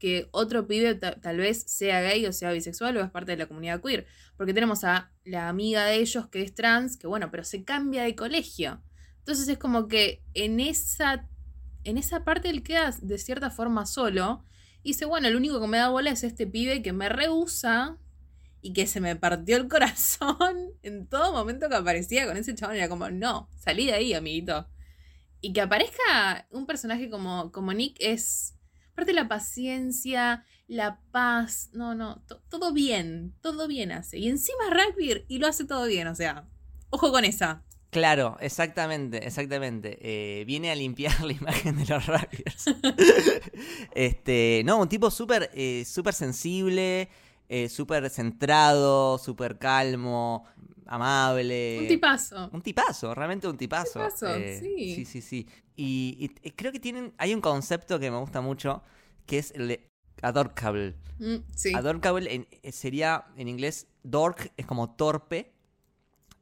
que 0.00 0.28
otro 0.32 0.66
pibe 0.66 0.96
ta- 0.96 1.20
tal 1.20 1.36
vez 1.36 1.62
sea 1.68 2.00
gay 2.02 2.26
o 2.26 2.32
sea 2.32 2.50
bisexual 2.50 2.96
o 2.96 3.04
es 3.04 3.10
parte 3.12 3.30
de 3.32 3.38
la 3.38 3.46
comunidad 3.46 3.80
queer? 3.80 4.06
Porque 4.36 4.54
tenemos 4.54 4.82
a 4.82 5.12
la 5.24 5.48
amiga 5.48 5.84
de 5.84 5.96
ellos 5.98 6.26
que 6.26 6.42
es 6.42 6.52
trans, 6.52 6.96
que 6.96 7.06
bueno, 7.06 7.30
pero 7.30 7.44
se 7.44 7.62
cambia 7.62 8.02
de 8.02 8.16
colegio. 8.16 8.82
Entonces 9.18 9.46
es 9.46 9.58
como 9.58 9.86
que 9.86 10.24
en 10.34 10.58
esa, 10.58 11.28
en 11.84 11.96
esa 11.96 12.24
parte 12.24 12.48
él 12.48 12.64
queda 12.64 12.90
de 13.00 13.18
cierta 13.18 13.50
forma 13.50 13.86
solo. 13.86 14.42
Y 14.86 14.90
dice, 14.90 15.04
bueno, 15.04 15.26
el 15.26 15.34
único 15.34 15.60
que 15.60 15.66
me 15.66 15.78
da 15.78 15.88
bola 15.88 16.10
es 16.12 16.22
este 16.22 16.46
pibe 16.46 16.80
que 16.80 16.92
me 16.92 17.08
rehúsa 17.08 17.98
y 18.62 18.72
que 18.72 18.86
se 18.86 19.00
me 19.00 19.16
partió 19.16 19.56
el 19.56 19.66
corazón 19.70 20.74
en 20.84 21.08
todo 21.08 21.32
momento 21.32 21.68
que 21.68 21.74
aparecía 21.74 22.24
con 22.24 22.36
ese 22.36 22.54
chabón. 22.54 22.76
Era 22.76 22.88
como, 22.88 23.10
no, 23.10 23.50
salí 23.58 23.86
de 23.86 23.94
ahí, 23.94 24.14
amiguito. 24.14 24.68
Y 25.40 25.52
que 25.52 25.60
aparezca 25.60 26.46
un 26.52 26.66
personaje 26.66 27.10
como, 27.10 27.50
como 27.50 27.72
Nick 27.72 27.96
es. 27.98 28.54
Aparte 28.92 29.12
la 29.12 29.26
paciencia, 29.26 30.44
la 30.68 31.00
paz. 31.10 31.70
No, 31.72 31.96
no, 31.96 32.22
to- 32.28 32.42
todo 32.48 32.72
bien. 32.72 33.34
Todo 33.40 33.66
bien 33.66 33.90
hace. 33.90 34.18
Y 34.18 34.28
encima 34.28 34.66
es 34.70 35.24
y 35.26 35.38
lo 35.40 35.48
hace 35.48 35.64
todo 35.64 35.86
bien. 35.86 36.06
O 36.06 36.14
sea, 36.14 36.48
ojo 36.90 37.10
con 37.10 37.24
esa. 37.24 37.65
Claro, 37.90 38.36
exactamente, 38.40 39.24
exactamente. 39.26 39.98
Eh, 40.00 40.44
viene 40.44 40.70
a 40.70 40.74
limpiar 40.74 41.18
la 41.24 41.32
imagen 41.32 41.76
de 41.78 41.86
los 41.86 42.06
Raptors. 42.06 42.66
este, 43.94 44.62
no, 44.64 44.78
un 44.78 44.88
tipo 44.88 45.10
súper 45.10 45.50
eh, 45.54 45.84
súper 45.86 46.14
sensible, 46.14 47.08
eh, 47.48 47.68
súper 47.68 48.10
centrado, 48.10 49.18
súper 49.18 49.58
calmo, 49.58 50.44
amable. 50.86 51.78
Un 51.80 51.88
tipazo. 51.88 52.50
Un 52.52 52.62
tipazo, 52.62 53.14
realmente 53.14 53.48
un 53.48 53.56
tipazo. 53.56 54.00
tipazo, 54.00 54.26
Eh, 54.36 54.58
sí. 54.60 54.94
Sí, 54.94 55.04
sí, 55.04 55.20
sí. 55.22 55.48
Y, 55.76 56.30
y 56.42 56.50
creo 56.52 56.72
que 56.72 56.80
tienen, 56.80 57.14
hay 57.18 57.34
un 57.34 57.40
concepto 57.40 57.98
que 57.98 58.10
me 58.10 58.18
gusta 58.18 58.40
mucho, 58.40 58.82
que 59.26 59.38
es 59.38 59.52
el 59.52 59.68
de 59.68 59.88
adorkable. 60.22 60.94
Mm, 61.18 61.36
sí. 61.54 61.74
Adorkable 61.74 62.34
en- 62.34 62.48
eh, 62.62 62.72
sería 62.72 63.26
en 63.36 63.48
inglés 63.48 63.86
dork, 64.02 64.52
es 64.56 64.66
como 64.66 64.94
torpe. 64.96 65.52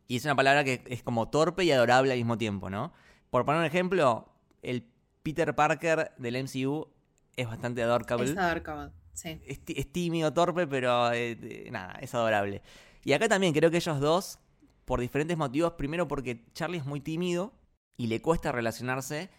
Y 0.07 0.17
es 0.17 0.25
una 0.25 0.35
palabra 0.35 0.65
que 0.65 0.83
es 0.87 1.03
como 1.03 1.29
torpe 1.31 1.65
y 1.65 1.71
adorable 1.71 2.13
al 2.13 2.19
mismo 2.19 2.37
tiempo, 2.37 2.71
¿no? 2.71 2.93
Por 3.31 3.45
poner 3.45 3.61
un 3.61 3.67
ejemplo, 3.67 4.29
el 4.63 4.87
Peter 5.23 5.55
Parker 5.55 6.13
del 6.19 6.45
MCU 6.45 6.89
es 7.37 7.49
bastante 7.49 7.83
adorkable. 7.83 8.31
Es 8.31 8.37
adorkable, 8.37 8.93
Sí. 9.15 9.41
Es, 9.47 9.93
tímido, 9.93 10.33
torpe, 10.33 10.67
pero 10.67 11.13
eh, 11.13 11.69
nada, 11.71 11.97
es 12.01 12.13
adorable. 12.15 12.63
Y 13.05 13.13
acá 13.13 13.29
también 13.29 13.53
creo 13.53 13.71
que 13.71 13.77
ellos 13.77 14.01
dos, 14.01 14.41
por 14.85 15.01
diferentes 15.01 15.37
motivos, 15.37 15.75
primero 15.75 16.09
porque 16.09 16.45
Charlie 16.53 16.79
es 16.79 16.85
muy 16.85 17.01
tímido 17.01 17.55
y 17.97 18.09
le 18.09 18.21
cuesta 18.21 18.51
relacionarse, 18.51 19.31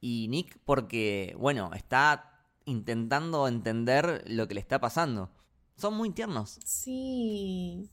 y 0.00 0.28
Nick 0.28 0.58
porque, 0.64 1.34
bueno, 1.38 1.70
está 1.74 2.44
intentando 2.64 3.48
entender 3.48 4.24
lo 4.26 4.48
que 4.48 4.54
le 4.54 4.60
está 4.60 4.80
pasando. 4.80 5.30
Son 5.76 5.94
muy 5.94 6.10
tiernos. 6.10 6.58
Sí. 6.64 7.90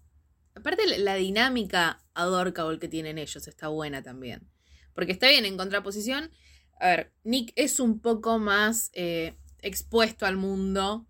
Aparte 0.55 0.97
la, 0.97 1.15
dinámica 1.15 2.01
adorkable 2.13 2.79
que 2.79 2.87
tienen 2.87 3.17
ellos 3.17 3.47
está 3.47 3.67
buena 3.67 4.01
también. 4.01 4.49
Porque 4.93 5.11
está 5.11 5.27
bien, 5.27 5.45
en 5.45 5.57
contraposición, 5.57 6.31
a 6.79 6.87
ver, 6.87 7.13
Nick 7.23 7.51
es 7.55 7.79
un 7.79 7.99
poco 7.99 8.39
más 8.39 8.89
eh, 8.93 9.35
expuesto 9.61 10.25
al 10.25 10.37
mundo 10.37 11.05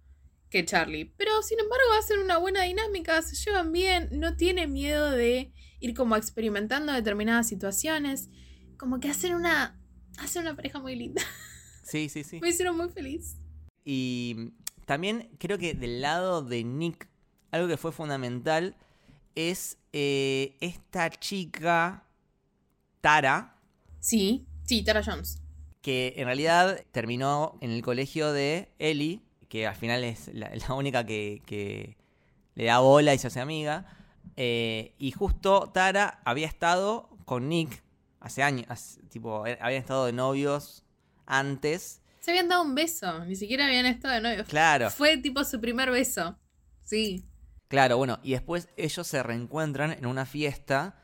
que 0.49 0.65
Charlie. 0.65 1.13
Pero 1.17 1.43
sin 1.43 1.59
embargo 1.59 1.85
hacen 1.99 2.19
una 2.19 2.37
buena 2.37 2.63
dinámica, 2.63 3.21
se 3.21 3.35
llevan 3.35 3.71
bien, 3.71 4.09
no 4.11 4.35
tiene 4.35 4.65
miedo 4.65 5.11
de 5.11 5.53
ir 5.79 5.93
como 5.93 6.15
experimentando 6.15 6.91
determinadas 6.91 7.47
situaciones. 7.47 8.29
Como 8.77 8.99
que 8.99 9.09
hacen 9.09 9.35
una, 9.35 9.79
hacen 10.17 10.41
una 10.41 10.55
pareja 10.55 10.79
muy 10.79 10.95
linda. 10.95 11.21
Sí, 11.83 12.09
sí, 12.09 12.23
sí. 12.23 12.39
Me 12.41 12.49
hicieron 12.49 12.75
muy 12.77 12.89
feliz. 12.89 13.37
Y 13.83 14.53
también 14.85 15.29
creo 15.37 15.59
que 15.59 15.75
del 15.75 16.01
lado 16.01 16.41
de 16.41 16.63
Nick, 16.63 17.07
algo 17.51 17.67
que 17.67 17.77
fue 17.77 17.91
fundamental 17.91 18.75
es 19.35 19.77
eh, 19.93 20.57
esta 20.61 21.09
chica, 21.09 22.03
Tara, 23.01 23.55
Sí, 23.99 24.45
sí, 24.63 24.83
Tara 24.83 25.03
Jones. 25.03 25.41
que 25.81 26.13
en 26.17 26.25
realidad 26.25 26.83
terminó 26.91 27.57
en 27.61 27.71
el 27.71 27.81
colegio 27.81 28.31
de 28.33 28.71
Ellie, 28.79 29.21
que 29.49 29.67
al 29.67 29.75
final 29.75 30.03
es 30.03 30.27
la, 30.33 30.51
la 30.55 30.73
única 30.73 31.05
que, 31.05 31.41
que 31.45 31.97
le 32.55 32.65
da 32.65 32.79
bola 32.79 33.13
y 33.13 33.17
se 33.17 33.27
hace 33.27 33.39
amiga. 33.39 33.85
Eh, 34.37 34.93
y 34.97 35.11
justo 35.11 35.69
Tara 35.73 36.19
había 36.25 36.47
estado 36.47 37.09
con 37.25 37.47
Nick 37.49 37.83
hace 38.19 38.43
años, 38.43 38.65
hace- 38.69 39.01
tipo, 39.03 39.45
eh, 39.47 39.57
habían 39.61 39.81
estado 39.81 40.05
de 40.07 40.13
novios 40.13 40.83
antes. 41.25 42.01
Se 42.19 42.31
habían 42.31 42.49
dado 42.49 42.63
un 42.63 42.73
beso, 42.75 43.23
ni 43.25 43.35
siquiera 43.35 43.65
habían 43.67 43.85
estado 43.85 44.15
de 44.15 44.21
novios. 44.21 44.47
Claro, 44.47 44.89
Fue 44.89 45.17
tipo 45.17 45.43
su 45.43 45.61
primer 45.61 45.91
beso. 45.91 46.37
Sí. 46.83 47.23
Claro, 47.67 47.97
bueno, 47.97 48.19
y 48.23 48.31
después 48.31 48.69
ellos 48.77 49.07
se 49.07 49.23
reencuentran 49.23 49.91
en 49.91 50.05
una 50.05 50.25
fiesta 50.25 51.01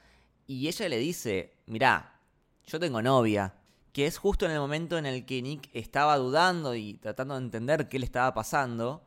y 0.47 0.67
ella 0.67 0.89
le 0.89 0.97
dice, 0.97 1.53
mirá, 1.65 2.19
yo 2.65 2.79
tengo 2.79 3.01
novia, 3.01 3.55
que 3.93 4.05
es 4.05 4.17
justo 4.17 4.45
en 4.45 4.51
el 4.51 4.59
momento 4.59 4.97
en 4.97 5.05
el 5.05 5.25
que 5.25 5.41
Nick 5.41 5.69
estaba 5.73 6.17
dudando 6.17 6.75
y 6.75 6.95
tratando 6.95 7.35
de 7.35 7.45
entender 7.45 7.89
qué 7.89 7.99
le 7.99 8.05
estaba 8.05 8.33
pasando. 8.33 9.05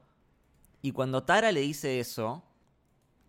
Y 0.82 0.92
cuando 0.92 1.24
Tara 1.24 1.52
le 1.52 1.60
dice 1.60 2.00
eso, 2.00 2.44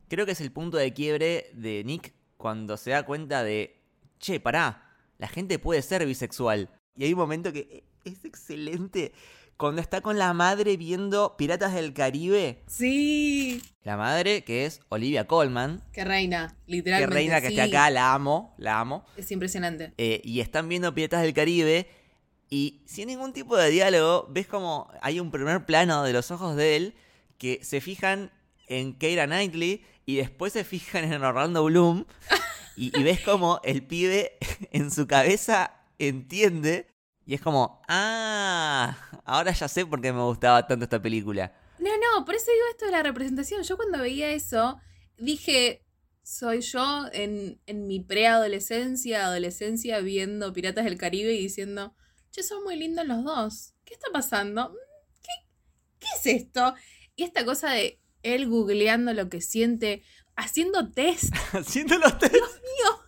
creo 0.09 0.25
que 0.25 0.33
es 0.33 0.41
el 0.41 0.51
punto 0.51 0.77
de 0.77 0.93
quiebre 0.93 1.49
de 1.53 1.83
Nick 1.85 2.13
cuando 2.37 2.77
se 2.77 2.91
da 2.91 3.05
cuenta 3.05 3.43
de, 3.43 3.81
che, 4.19 4.39
pará, 4.39 4.95
la 5.17 5.27
gente 5.27 5.59
puede 5.59 5.81
ser 5.81 6.05
bisexual. 6.05 6.69
Y 6.95 7.05
hay 7.05 7.13
un 7.13 7.19
momento 7.19 7.53
que 7.53 7.85
es 8.03 8.25
excelente. 8.25 9.13
Cuando 9.57 9.81
está 9.81 10.01
con 10.01 10.17
la 10.17 10.33
madre 10.33 10.75
viendo 10.75 11.35
Piratas 11.37 11.73
del 11.73 11.93
Caribe, 11.93 12.63
Sí. 12.67 13.61
la 13.83 13.95
madre 13.95 14.43
que 14.43 14.65
es 14.65 14.81
Olivia 14.89 15.27
Colman, 15.27 15.81
Qué 15.93 16.03
reina, 16.03 16.57
que 16.65 16.71
literalmente. 16.73 17.13
reina 17.15 17.39
que 17.41 17.47
sí. 17.47 17.53
esté 17.59 17.61
acá, 17.75 17.89
la 17.89 18.13
amo, 18.13 18.53
la 18.57 18.79
amo. 18.81 19.05
Es 19.15 19.31
impresionante. 19.31 19.93
Eh, 19.97 20.21
y 20.25 20.41
están 20.41 20.67
viendo 20.67 20.93
Piratas 20.93 21.21
del 21.21 21.33
Caribe 21.33 21.87
y 22.49 22.81
sin 22.85 23.07
ningún 23.07 23.31
tipo 23.31 23.55
de 23.55 23.69
diálogo 23.69 24.27
ves 24.29 24.45
como 24.47 24.91
hay 25.01 25.19
un 25.21 25.31
primer 25.31 25.65
plano 25.65 26.03
de 26.03 26.11
los 26.13 26.31
ojos 26.31 26.55
de 26.57 26.75
él 26.75 26.95
que 27.37 27.59
se 27.63 27.79
fijan 27.81 28.31
en 28.67 28.93
Keira 28.93 29.25
Knightley 29.25 29.83
y 30.05 30.15
después 30.17 30.51
se 30.53 30.63
fijan 30.65 31.05
en 31.11 31.23
Orlando 31.23 31.63
Bloom 31.63 32.05
y, 32.75 32.97
y 32.99 33.03
ves 33.03 33.21
como 33.21 33.61
el 33.63 33.83
pibe 33.83 34.37
en 34.71 34.91
su 34.91 35.07
cabeza 35.07 35.71
entiende 35.97 36.87
y 37.25 37.33
es 37.33 37.41
como, 37.41 37.81
ah, 37.87 38.95
ahora 39.25 39.51
ya 39.51 39.67
sé 39.67 39.85
por 39.85 40.01
qué 40.01 40.13
me 40.13 40.21
gustaba 40.21 40.67
tanto 40.67 40.83
esta 40.85 41.01
película. 41.01 41.53
No, 41.79 41.89
no, 41.97 42.23
por 42.25 42.35
eso 42.35 42.45
digo 42.51 42.65
esto 42.71 42.85
de 42.85 42.91
la 42.91 43.03
representación. 43.03 43.63
Yo 43.63 43.75
cuando 43.75 43.99
veía 43.99 44.31
eso, 44.31 44.79
dije, 45.17 45.83
soy 46.23 46.61
yo 46.61 47.05
en, 47.13 47.59
en 47.65 47.87
mi 47.87 47.99
preadolescencia, 47.99 49.25
adolescencia, 49.25 49.99
viendo 49.99 50.53
Piratas 50.53 50.85
del 50.85 50.97
Caribe 50.97 51.33
y 51.33 51.41
diciendo, 51.41 51.95
che, 52.31 52.43
son 52.43 52.63
muy 52.63 52.75
lindos 52.75 53.05
los 53.05 53.23
dos. 53.23 53.73
¿Qué 53.85 53.93
está 53.93 54.07
pasando? 54.11 54.69
Mm, 54.69 54.75
¿Qué, 55.21 55.31
qué 55.99 56.07
es 56.15 56.41
esto? 56.43 56.75
Y 57.15 57.23
esta 57.23 57.43
cosa 57.45 57.71
de 57.71 57.99
él 58.23 58.47
googleando 58.47 59.13
lo 59.13 59.29
que 59.29 59.41
siente, 59.41 60.03
haciendo 60.35 60.91
test. 60.91 61.33
Haciendo 61.53 61.97
los 61.97 62.17
test. 62.17 62.33
mío. 62.33 63.04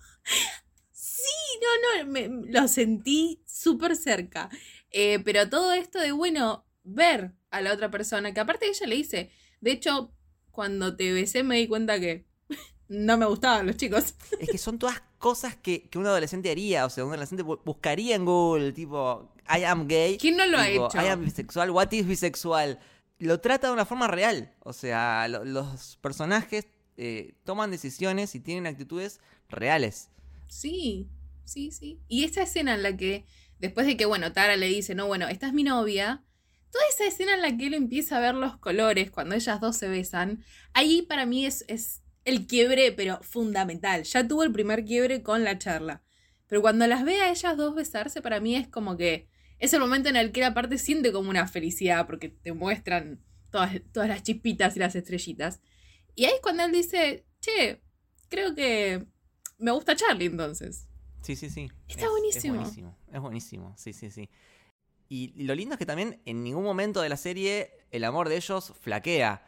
No, 1.77 2.05
me- 2.11 2.29
lo 2.29 2.67
sentí 2.67 3.41
súper 3.45 3.95
cerca. 3.95 4.49
Eh, 4.91 5.19
pero 5.23 5.49
todo 5.49 5.73
esto 5.73 5.99
de, 5.99 6.11
bueno, 6.11 6.65
ver 6.83 7.33
a 7.51 7.61
la 7.61 7.73
otra 7.73 7.89
persona, 7.91 8.33
que 8.33 8.39
aparte 8.39 8.67
ella 8.67 8.87
le 8.87 8.95
dice, 8.95 9.31
de 9.61 9.71
hecho, 9.71 10.13
cuando 10.51 10.95
te 10.95 11.11
besé 11.13 11.43
me 11.43 11.57
di 11.57 11.67
cuenta 11.67 11.99
que 11.99 12.25
no 12.87 13.17
me 13.17 13.25
gustaban 13.25 13.65
los 13.67 13.77
chicos. 13.77 14.15
Es 14.39 14.49
que 14.49 14.57
son 14.57 14.79
todas 14.79 15.01
cosas 15.17 15.55
que, 15.55 15.89
que 15.89 15.97
un 15.97 16.05
adolescente 16.07 16.49
haría. 16.51 16.85
O 16.85 16.89
sea, 16.89 17.03
un 17.05 17.11
adolescente 17.11 17.43
bu- 17.43 17.61
buscaría 17.63 18.15
en 18.15 18.25
Google, 18.25 18.71
tipo, 18.71 19.33
I 19.49 19.63
am 19.63 19.87
gay. 19.87 20.17
¿Quién 20.17 20.37
no 20.37 20.45
lo 20.45 20.57
ha 20.57 20.69
hecho? 20.69 20.89
I 20.95 21.07
am 21.07 21.23
bisexual, 21.25 21.69
what 21.71 21.91
is 21.91 22.05
bisexual. 22.07 22.79
Lo 23.19 23.39
trata 23.39 23.67
de 23.67 23.73
una 23.73 23.85
forma 23.85 24.07
real. 24.07 24.53
O 24.59 24.73
sea, 24.73 25.27
lo- 25.27 25.43
los 25.43 25.97
personajes 25.97 26.67
eh, 26.97 27.35
toman 27.43 27.69
decisiones 27.71 28.33
y 28.35 28.39
tienen 28.39 28.67
actitudes 28.67 29.19
reales. 29.49 30.09
Sí, 30.47 31.09
sí, 31.47 31.71
sí. 31.71 31.99
Y 32.07 32.23
esa 32.23 32.43
escena 32.43 32.75
en 32.75 32.83
la 32.83 32.95
que, 32.95 33.25
después 33.59 33.87
de 33.87 33.97
que, 33.97 34.05
bueno, 34.05 34.33
Tara 34.33 34.55
le 34.55 34.67
dice, 34.67 34.95
no, 34.95 35.07
bueno, 35.07 35.27
esta 35.27 35.47
es 35.47 35.53
mi 35.53 35.63
novia, 35.63 36.23
toda 36.71 36.83
esa 36.93 37.05
escena 37.05 37.33
en 37.33 37.41
la 37.41 37.57
que 37.57 37.67
él 37.67 37.73
empieza 37.73 38.17
a 38.17 38.21
ver 38.21 38.35
los 38.35 38.57
colores 38.57 39.09
cuando 39.11 39.35
ellas 39.35 39.59
dos 39.59 39.77
se 39.77 39.87
besan, 39.87 40.43
ahí 40.73 41.01
para 41.01 41.25
mí 41.25 41.45
es, 41.45 41.65
es 41.67 42.03
el 42.25 42.45
quiebre, 42.45 42.91
pero 42.91 43.19
fundamental. 43.23 44.03
Ya 44.03 44.27
tuvo 44.27 44.43
el 44.43 44.51
primer 44.51 44.85
quiebre 44.85 45.23
con 45.23 45.43
la 45.43 45.57
charla. 45.57 46.03
Pero 46.47 46.61
cuando 46.61 46.87
las 46.87 47.03
ve 47.03 47.21
a 47.21 47.31
ellas 47.31 47.57
dos 47.57 47.75
besarse, 47.75 48.21
para 48.21 48.39
mí 48.39 48.55
es 48.55 48.67
como 48.67 48.97
que 48.97 49.27
es 49.59 49.73
el 49.73 49.79
momento 49.79 50.09
en 50.09 50.15
el 50.15 50.31
que 50.31 50.41
la 50.41 50.53
parte 50.53 50.77
siente 50.77 51.11
como 51.11 51.29
una 51.29 51.47
felicidad, 51.47 52.05
porque 52.05 52.29
te 52.29 52.53
muestran 52.53 53.23
todas, 53.49 53.81
todas 53.91 54.09
las 54.09 54.23
chispitas 54.23 54.75
y 54.75 54.79
las 54.79 54.95
estrellitas. 54.95 55.61
Y 56.15 56.25
ahí 56.25 56.33
es 56.33 56.41
cuando 56.41 56.63
él 56.63 56.71
dice, 56.71 57.25
che, 57.39 57.81
creo 58.29 58.53
que 58.55 59.07
me 59.57 59.71
gusta 59.71 59.95
Charlie 59.95 60.25
entonces. 60.25 60.87
Sí, 61.21 61.35
sí, 61.35 61.49
sí. 61.49 61.69
Está 61.87 62.05
Es- 62.05 62.11
buenísimo. 62.11 62.53
Es 62.55 62.59
buenísimo. 62.61 62.95
Es 63.11 63.21
buenísimo. 63.21 63.73
Sí, 63.77 63.93
sí, 63.93 64.11
sí. 64.11 64.29
Y 65.09 65.43
lo 65.43 65.55
lindo 65.55 65.73
es 65.75 65.79
que 65.79 65.85
también 65.85 66.21
en 66.25 66.43
ningún 66.43 66.63
momento 66.63 67.01
de 67.01 67.09
la 67.09 67.17
serie 67.17 67.71
el 67.91 68.03
amor 68.03 68.29
de 68.29 68.37
ellos 68.37 68.73
flaquea. 68.81 69.43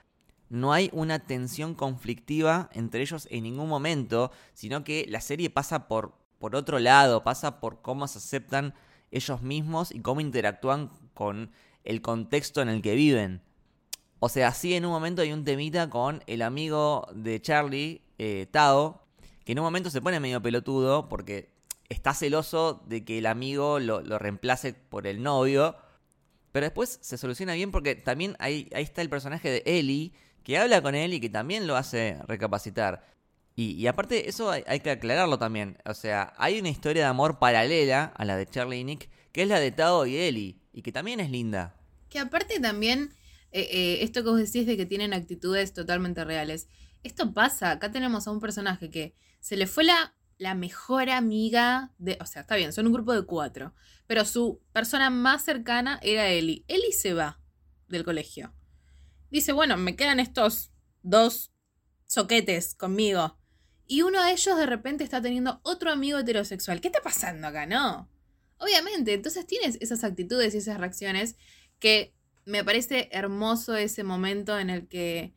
No 0.50 0.74
hay 0.74 0.90
una 0.94 1.20
tensión 1.20 1.76
conflictiva 1.76 2.70
entre 2.74 3.02
ellos 3.02 3.28
en 3.30 3.44
ningún 3.44 3.70
momento, 3.70 4.32
sino 4.54 4.84
que 4.84 5.06
la 5.08 5.22
serie 5.22 5.50
pasa 5.50 5.88
por, 5.88 6.16
por 6.40 6.56
otro 6.56 6.80
lado, 6.80 7.24
pasa 7.24 7.60
por 7.60 7.82
cómo 7.82 8.08
se 8.08 8.18
aceptan 8.18 8.74
ellos 9.12 9.42
mismos 9.42 9.92
y 9.94 10.00
cómo 10.02 10.22
interactúan 10.22 10.90
con 11.14 11.52
el 11.84 12.02
contexto 12.02 12.62
en 12.62 12.70
el 12.70 12.82
que 12.82 12.96
viven. 12.96 13.42
O 14.20 14.28
sea, 14.30 14.54
sí 14.54 14.74
en 14.74 14.86
un 14.86 14.92
momento 14.92 15.22
hay 15.22 15.32
un 15.32 15.44
temita 15.46 15.90
con 15.90 16.24
el 16.26 16.42
amigo 16.42 17.08
de 17.14 17.42
Charlie, 17.42 18.02
eh, 18.18 18.48
Tao, 18.52 19.02
que 19.46 19.52
en 19.52 19.60
un 19.60 19.66
momento 19.66 19.90
se 19.90 20.02
pone 20.02 20.20
medio 20.20 20.42
pelotudo 20.42 21.08
porque 21.10 21.50
está 21.90 22.14
celoso 22.14 22.84
de 22.88 23.04
que 23.04 23.18
el 23.18 23.26
amigo 23.26 23.80
lo, 23.80 24.02
lo 24.02 24.20
reemplace 24.20 24.74
por 24.74 25.08
el 25.08 25.22
novio. 25.22 25.76
Pero 26.52 26.66
después 26.66 27.00
se 27.02 27.18
soluciona 27.18 27.54
bien 27.54 27.72
porque 27.72 27.96
también 27.96 28.36
ahí, 28.40 28.70
ahí 28.74 28.84
está 28.84 29.02
el 29.02 29.10
personaje 29.10 29.50
de 29.50 29.64
Ellie, 29.66 30.14
que 30.44 30.58
habla 30.58 30.82
con 30.82 30.96
él 30.96 31.14
y 31.14 31.20
que 31.20 31.30
también 31.30 31.68
lo 31.68 31.76
hace 31.76 32.18
recapacitar. 32.28 33.06
Y, 33.56 33.72
y 33.74 33.88
aparte, 33.88 34.30
eso 34.30 34.52
hay, 34.52 34.80
que 34.80 34.90
aclararlo 34.90 35.38
también. 35.38 35.78
O 35.86 35.94
sea, 35.94 36.34
hay 36.38 36.60
una 36.60 36.70
historia 36.70 37.04
de 37.04 37.10
amor 37.10 37.40
paralela 37.40 38.06
a 38.16 38.26
la 38.26 38.38
de 38.38 38.46
Charlie 38.46 38.80
y 38.80 38.84
Nick, 38.84 39.10
que 39.32 39.44
es 39.44 39.48
la 39.48 39.60
de 39.60 39.72
Tao 39.72 40.06
y 40.06 40.16
Ellie, 40.16 40.62
y 40.72 40.82
que 40.82 40.92
también 40.92 41.20
es 41.20 41.30
linda. 41.30 41.76
Que 42.10 42.20
aparte 42.20 42.60
también, 42.60 43.14
eh, 43.52 43.68
eh, 43.72 43.98
esto 44.02 44.24
que 44.24 44.30
vos 44.30 44.40
decís 44.40 44.66
de 44.66 44.78
que 44.78 44.86
tienen 44.86 45.14
actitudes 45.14 45.74
totalmente 45.74 46.24
reales. 46.24 46.70
Esto 47.04 47.34
pasa, 47.34 47.72
acá 47.72 47.92
tenemos 47.92 48.28
a 48.28 48.32
un 48.32 48.40
personaje 48.40 48.90
que 48.90 49.14
se 49.42 49.58
le 49.58 49.68
fue 49.68 49.84
la, 49.84 50.16
la 50.40 50.56
mejor 50.56 51.10
amiga 51.12 51.92
de... 52.00 52.18
O 52.20 52.26
sea, 52.26 52.42
está 52.42 52.56
bien, 52.56 52.74
son 52.74 52.88
un 52.88 52.94
grupo 52.94 53.14
de 53.14 53.26
cuatro. 53.26 53.76
Pero 54.08 54.26
su 54.26 54.62
persona 54.72 55.12
más 55.12 55.44
cercana 55.44 56.00
era 56.02 56.30
Eli. 56.30 56.66
Eli 56.68 56.92
se 56.92 57.14
va 57.14 57.40
del 57.88 58.04
colegio. 58.04 58.54
Dice, 59.30 59.52
bueno, 59.52 59.78
me 59.78 59.96
quedan 59.96 60.20
estos 60.20 60.72
dos 61.04 61.52
soquetes 62.08 62.74
conmigo. 62.74 63.38
Y 63.86 64.02
uno 64.02 64.24
de 64.24 64.32
ellos 64.32 64.58
de 64.58 64.66
repente 64.66 65.04
está 65.04 65.22
teniendo 65.22 65.60
otro 65.64 65.92
amigo 65.92 66.18
heterosexual. 66.18 66.82
¿Qué 66.82 66.88
está 66.88 67.02
pasando 67.02 67.48
acá, 67.48 67.66
no? 67.66 68.10
Obviamente, 68.58 69.14
entonces 69.14 69.46
tienes 69.46 69.78
esas 69.82 70.04
actitudes 70.04 70.56
y 70.56 70.60
esas 70.60 70.80
reacciones 70.80 71.36
que 71.80 72.16
me 72.46 72.64
parece 72.64 73.10
hermoso 73.12 73.76
ese 73.76 74.04
momento 74.04 74.58
en 74.58 74.70
el 74.70 74.88
que 74.88 75.34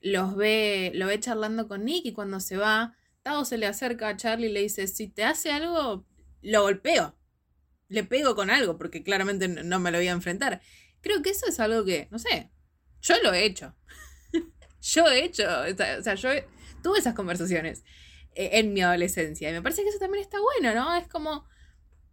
los 0.00 0.34
ve, 0.34 0.92
lo 0.94 1.06
ve 1.06 1.20
charlando 1.20 1.68
con 1.68 1.84
Nick 1.84 2.06
y 2.06 2.12
cuando 2.12 2.40
se 2.40 2.56
va, 2.56 2.96
Tao 3.22 3.44
se 3.44 3.58
le 3.58 3.66
acerca 3.66 4.08
a 4.08 4.16
Charlie 4.16 4.48
y 4.48 4.52
le 4.52 4.60
dice, 4.60 4.86
si 4.86 5.08
te 5.08 5.24
hace 5.24 5.50
algo, 5.50 6.06
lo 6.42 6.62
golpeo. 6.62 7.16
Le 7.88 8.04
pego 8.04 8.34
con 8.34 8.50
algo, 8.50 8.78
porque 8.78 9.02
claramente 9.02 9.48
no 9.48 9.80
me 9.80 9.90
lo 9.90 9.98
voy 9.98 10.08
a 10.08 10.12
enfrentar. 10.12 10.60
Creo 11.00 11.22
que 11.22 11.30
eso 11.30 11.46
es 11.46 11.58
algo 11.60 11.84
que, 11.84 12.08
no 12.10 12.18
sé, 12.18 12.50
yo 13.00 13.14
lo 13.22 13.32
he 13.32 13.44
hecho. 13.44 13.74
yo 14.80 15.08
he 15.08 15.24
hecho, 15.24 15.44
o 15.44 16.02
sea, 16.02 16.14
yo 16.14 16.30
tuve 16.82 16.98
esas 16.98 17.14
conversaciones 17.14 17.82
eh, 18.34 18.50
en 18.54 18.72
mi 18.72 18.80
adolescencia. 18.80 19.50
Y 19.50 19.52
me 19.52 19.62
parece 19.62 19.82
que 19.82 19.88
eso 19.88 19.98
también 19.98 20.22
está 20.22 20.38
bueno, 20.40 20.74
¿no? 20.74 20.94
Es 20.94 21.08
como, 21.08 21.44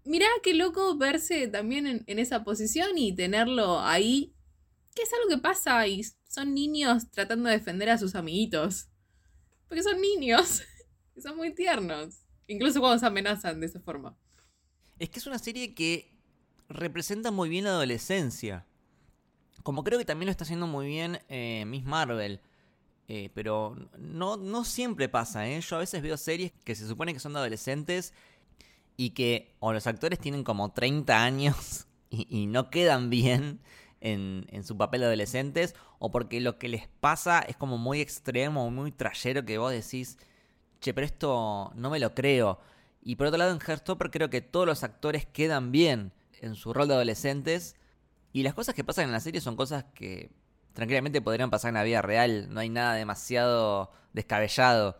mirá 0.03 0.27
qué 0.41 0.53
loco 0.53 0.97
verse 0.97 1.47
también 1.47 1.85
en, 1.85 2.03
en 2.07 2.19
esa 2.19 2.43
posición 2.43 2.97
y 2.97 3.15
tenerlo 3.15 3.79
ahí, 3.79 4.33
que 4.95 5.03
es 5.03 5.13
algo 5.13 5.29
que 5.29 5.41
pasa 5.41 5.85
y 5.87 6.03
son 6.27 6.53
niños 6.53 7.09
tratando 7.11 7.49
de 7.49 7.57
defender 7.57 7.89
a 7.89 7.97
sus 7.97 8.15
amiguitos. 8.15 8.89
Porque 9.67 9.83
son 9.83 10.01
niños 10.01 10.63
son 11.21 11.37
muy 11.37 11.53
tiernos. 11.53 12.19
Incluso 12.47 12.79
cuando 12.79 12.99
se 12.99 13.05
amenazan 13.05 13.59
de 13.59 13.65
esa 13.65 13.79
forma. 13.79 14.15
Es 14.99 15.09
que 15.09 15.19
es 15.19 15.27
una 15.27 15.39
serie 15.39 15.73
que 15.75 16.13
representa 16.69 17.31
muy 17.31 17.49
bien 17.49 17.65
la 17.65 17.71
adolescencia. 17.71 18.65
Como 19.63 19.83
creo 19.83 19.99
que 19.99 20.05
también 20.05 20.27
lo 20.27 20.31
está 20.31 20.43
haciendo 20.43 20.67
muy 20.67 20.87
bien 20.87 21.19
eh, 21.29 21.65
Miss 21.67 21.83
Marvel. 21.83 22.39
Eh, 23.09 23.29
pero 23.33 23.75
no, 23.97 24.35
no 24.35 24.65
siempre 24.65 25.07
pasa, 25.07 25.47
¿eh? 25.47 25.61
Yo 25.61 25.77
a 25.77 25.79
veces 25.79 26.01
veo 26.01 26.17
series 26.17 26.51
que 26.65 26.75
se 26.75 26.87
supone 26.87 27.13
que 27.13 27.19
son 27.19 27.33
de 27.33 27.39
adolescentes 27.39 28.13
y 28.97 29.11
que 29.11 29.55
o 29.59 29.71
los 29.71 29.87
actores 29.87 30.19
tienen 30.19 30.43
como 30.43 30.73
30 30.73 31.23
años 31.23 31.87
y, 32.09 32.27
y 32.29 32.47
no 32.47 32.69
quedan 32.69 33.09
bien 33.09 33.61
en, 34.01 34.45
en, 34.49 34.63
su 34.63 34.77
papel 34.77 35.01
de 35.01 35.07
adolescentes, 35.07 35.75
o 35.99 36.11
porque 36.11 36.41
lo 36.41 36.59
que 36.59 36.67
les 36.67 36.87
pasa 36.87 37.39
es 37.39 37.55
como 37.55 37.77
muy 37.77 38.01
extremo, 38.01 38.69
muy 38.69 38.91
trayero 38.91 39.45
que 39.45 39.57
vos 39.57 39.71
decís, 39.71 40.17
che, 40.79 40.93
pero 40.93 41.05
esto 41.05 41.71
no 41.75 41.89
me 41.89 41.99
lo 41.99 42.13
creo. 42.13 42.59
Y 43.01 43.15
por 43.15 43.27
otro 43.27 43.37
lado, 43.37 43.51
en 43.51 43.59
Heartstopper 43.59 44.11
creo 44.11 44.29
que 44.29 44.41
todos 44.41 44.65
los 44.65 44.83
actores 44.83 45.25
quedan 45.25 45.71
bien 45.71 46.11
en 46.41 46.55
su 46.55 46.73
rol 46.73 46.87
de 46.87 46.95
adolescentes. 46.95 47.75
Y 48.33 48.43
las 48.43 48.53
cosas 48.53 48.75
que 48.75 48.83
pasan 48.83 49.05
en 49.05 49.11
la 49.11 49.19
serie 49.19 49.41
son 49.41 49.55
cosas 49.55 49.85
que 49.95 50.31
tranquilamente 50.73 51.21
podrían 51.21 51.49
pasar 51.49 51.69
en 51.69 51.75
la 51.75 51.83
vida 51.83 52.01
real. 52.01 52.53
No 52.53 52.59
hay 52.59 52.69
nada 52.69 52.93
demasiado 52.93 53.91
descabellado. 54.13 54.97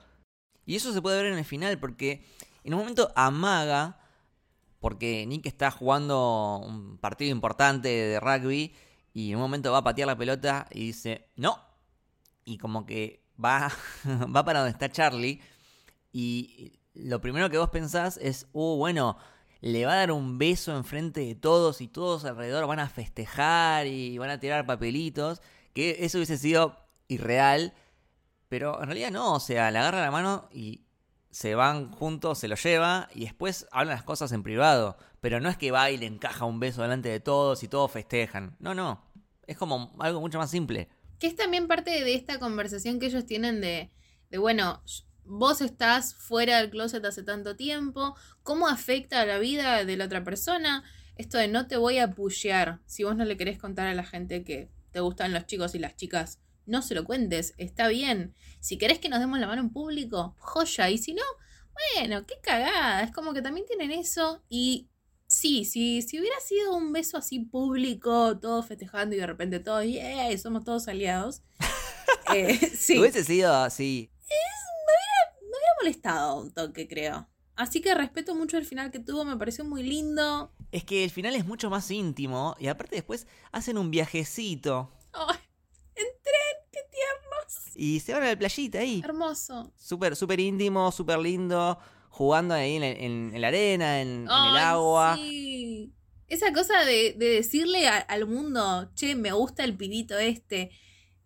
Y 0.65 0.75
eso 0.75 0.93
se 0.93 1.01
puede 1.01 1.21
ver 1.21 1.31
en 1.31 1.37
el 1.37 1.45
final 1.45 1.79
porque 1.79 2.25
en 2.63 2.73
un 2.73 2.79
momento 2.79 3.11
amaga, 3.15 3.99
porque 4.79 5.25
Nick 5.25 5.45
está 5.45 5.71
jugando 5.71 6.59
un 6.65 6.97
partido 6.97 7.31
importante 7.31 7.89
de 7.89 8.19
rugby 8.19 8.73
y 9.13 9.31
en 9.31 9.35
un 9.35 9.41
momento 9.41 9.71
va 9.71 9.79
a 9.79 9.83
patear 9.83 10.07
la 10.07 10.17
pelota 10.17 10.67
y 10.71 10.87
dice, 10.87 11.29
no. 11.35 11.59
Y 12.45 12.57
como 12.57 12.85
que 12.85 13.25
va, 13.43 13.71
va 14.35 14.45
para 14.45 14.59
donde 14.59 14.71
está 14.71 14.89
Charlie 14.89 15.41
y 16.19 16.79
lo 16.95 17.21
primero 17.21 17.47
que 17.51 17.59
vos 17.59 17.69
pensás 17.69 18.17
es, 18.17 18.47
uh, 18.53 18.75
bueno, 18.75 19.19
le 19.61 19.85
va 19.85 19.93
a 19.93 19.97
dar 19.97 20.11
un 20.11 20.39
beso 20.39 20.75
enfrente 20.75 21.21
de 21.21 21.35
todos 21.35 21.79
y 21.79 21.87
todos 21.87 22.25
alrededor 22.25 22.65
van 22.65 22.79
a 22.79 22.89
festejar 22.89 23.85
y 23.85 24.17
van 24.17 24.31
a 24.31 24.39
tirar 24.39 24.65
papelitos, 24.65 25.43
que 25.75 25.97
eso 25.99 26.17
hubiese 26.17 26.39
sido 26.39 26.75
irreal, 27.07 27.75
pero 28.49 28.81
en 28.81 28.87
realidad 28.87 29.11
no, 29.11 29.35
o 29.35 29.39
sea, 29.39 29.69
le 29.69 29.77
agarra 29.77 30.01
la 30.01 30.09
mano 30.09 30.49
y 30.51 30.87
se 31.29 31.53
van 31.53 31.91
juntos, 31.91 32.39
se 32.39 32.47
lo 32.47 32.55
lleva 32.55 33.09
y 33.13 33.25
después 33.25 33.67
hablan 33.71 33.95
las 33.95 34.03
cosas 34.03 34.31
en 34.31 34.41
privado, 34.41 34.97
pero 35.21 35.39
no 35.39 35.49
es 35.49 35.57
que 35.57 35.69
va 35.69 35.91
y 35.91 35.97
le 35.97 36.07
encaja 36.07 36.45
un 36.45 36.59
beso 36.59 36.81
delante 36.81 37.09
de 37.09 37.19
todos 37.19 37.61
y 37.61 37.67
todos 37.67 37.91
festejan, 37.91 38.55
no, 38.57 38.73
no, 38.73 39.03
es 39.45 39.55
como 39.55 39.95
algo 39.99 40.19
mucho 40.19 40.39
más 40.39 40.49
simple. 40.49 40.89
Que 41.19 41.27
es 41.27 41.35
también 41.35 41.67
parte 41.67 41.91
de 41.91 42.15
esta 42.15 42.39
conversación 42.39 42.99
que 42.99 43.05
ellos 43.05 43.27
tienen 43.27 43.61
de, 43.61 43.91
de 44.31 44.37
bueno, 44.39 44.81
vos 45.27 45.61
estás 45.61 46.15
fuera 46.15 46.59
del 46.59 46.69
closet 46.69 47.03
hace 47.05 47.23
tanto 47.23 47.55
tiempo, 47.55 48.15
cómo 48.43 48.67
afecta 48.67 49.21
a 49.21 49.25
la 49.25 49.39
vida 49.39 49.83
de 49.85 49.97
la 49.97 50.05
otra 50.05 50.23
persona. 50.23 50.83
Esto 51.15 51.37
de 51.37 51.47
no 51.47 51.67
te 51.67 51.77
voy 51.77 51.97
a 51.97 52.11
pushear 52.11 52.79
si 52.85 53.03
vos 53.03 53.15
no 53.15 53.25
le 53.25 53.37
querés 53.37 53.57
contar 53.57 53.87
a 53.87 53.93
la 53.93 54.03
gente 54.03 54.43
que 54.43 54.69
te 54.91 54.99
gustan 54.99 55.33
los 55.33 55.45
chicos 55.45 55.75
y 55.75 55.79
las 55.79 55.95
chicas. 55.95 56.39
No 56.65 56.81
se 56.81 56.95
lo 56.95 57.05
cuentes, 57.05 57.53
está 57.57 57.87
bien. 57.87 58.33
Si 58.59 58.77
querés 58.77 58.99
que 58.99 59.09
nos 59.09 59.19
demos 59.19 59.39
la 59.39 59.47
mano 59.47 59.61
en 59.61 59.69
público, 59.69 60.35
joya. 60.39 60.89
Y 60.89 60.97
si 60.97 61.13
no, 61.13 61.23
bueno, 61.95 62.25
qué 62.25 62.35
cagada. 62.41 63.03
Es 63.03 63.11
como 63.11 63.33
que 63.33 63.41
también 63.41 63.65
tienen 63.65 63.91
eso. 63.91 64.43
Y 64.49 64.89
sí, 65.27 65.65
sí 65.65 66.01
si 66.01 66.19
hubiera 66.19 66.39
sido 66.39 66.75
un 66.75 66.91
beso 66.91 67.17
así 67.17 67.39
público, 67.39 68.37
todos 68.39 68.65
festejando 68.65 69.15
y 69.15 69.19
de 69.19 69.27
repente 69.27 69.59
todos, 69.59 69.85
yeah, 69.85 70.35
somos 70.37 70.63
todos 70.63 70.87
aliados. 70.87 71.41
eh, 72.35 72.57
sí. 72.77 72.99
Hubiese 72.99 73.23
sido 73.23 73.53
así. 73.53 74.11
Es 74.21 74.66
molestado 75.87 76.41
un 76.41 76.51
toque, 76.51 76.87
creo. 76.87 77.27
Así 77.55 77.81
que 77.81 77.95
respeto 77.95 78.35
mucho 78.35 78.57
el 78.57 78.65
final 78.65 78.91
que 78.91 78.99
tuvo, 78.99 79.23
me 79.23 79.37
pareció 79.37 79.63
muy 79.63 79.83
lindo. 79.83 80.51
Es 80.71 80.83
que 80.83 81.03
el 81.03 81.09
final 81.09 81.33
es 81.35 81.45
mucho 81.45 81.69
más 81.69 81.89
íntimo 81.89 82.55
y 82.59 82.67
aparte 82.67 82.97
después 82.97 83.25
hacen 83.51 83.77
un 83.77 83.89
viajecito. 83.89 84.91
¡Ay! 85.13 85.37
¡En 85.95 86.05
tren! 86.21 86.71
¡Qué 86.71 86.79
tiernos! 86.91 87.77
Y 87.77 88.01
se 88.01 88.13
van 88.13 88.23
a 88.23 88.27
la 88.27 88.37
playita 88.37 88.79
ahí. 88.79 89.01
Hermoso. 89.03 89.71
Súper, 89.77 90.15
súper 90.15 90.39
íntimo, 90.39 90.91
súper 90.91 91.19
lindo. 91.19 91.79
Jugando 92.09 92.53
ahí 92.53 92.75
en, 92.75 92.83
en, 92.83 93.41
la 93.41 93.47
arena, 93.47 94.01
en, 94.01 94.07
en, 94.07 94.23
el 94.23 94.57
agua. 94.57 95.15
Sí. 95.15 95.93
Esa 96.27 96.51
cosa 96.51 96.83
de, 96.83 97.13
de 97.13 97.27
decirle 97.27 97.87
a, 97.87 97.97
al 97.97 98.27
mundo, 98.27 98.91
che, 98.95 99.15
me 99.15 99.31
gusta 99.31 99.63
el 99.63 99.77
pibito 99.77 100.17
este, 100.17 100.71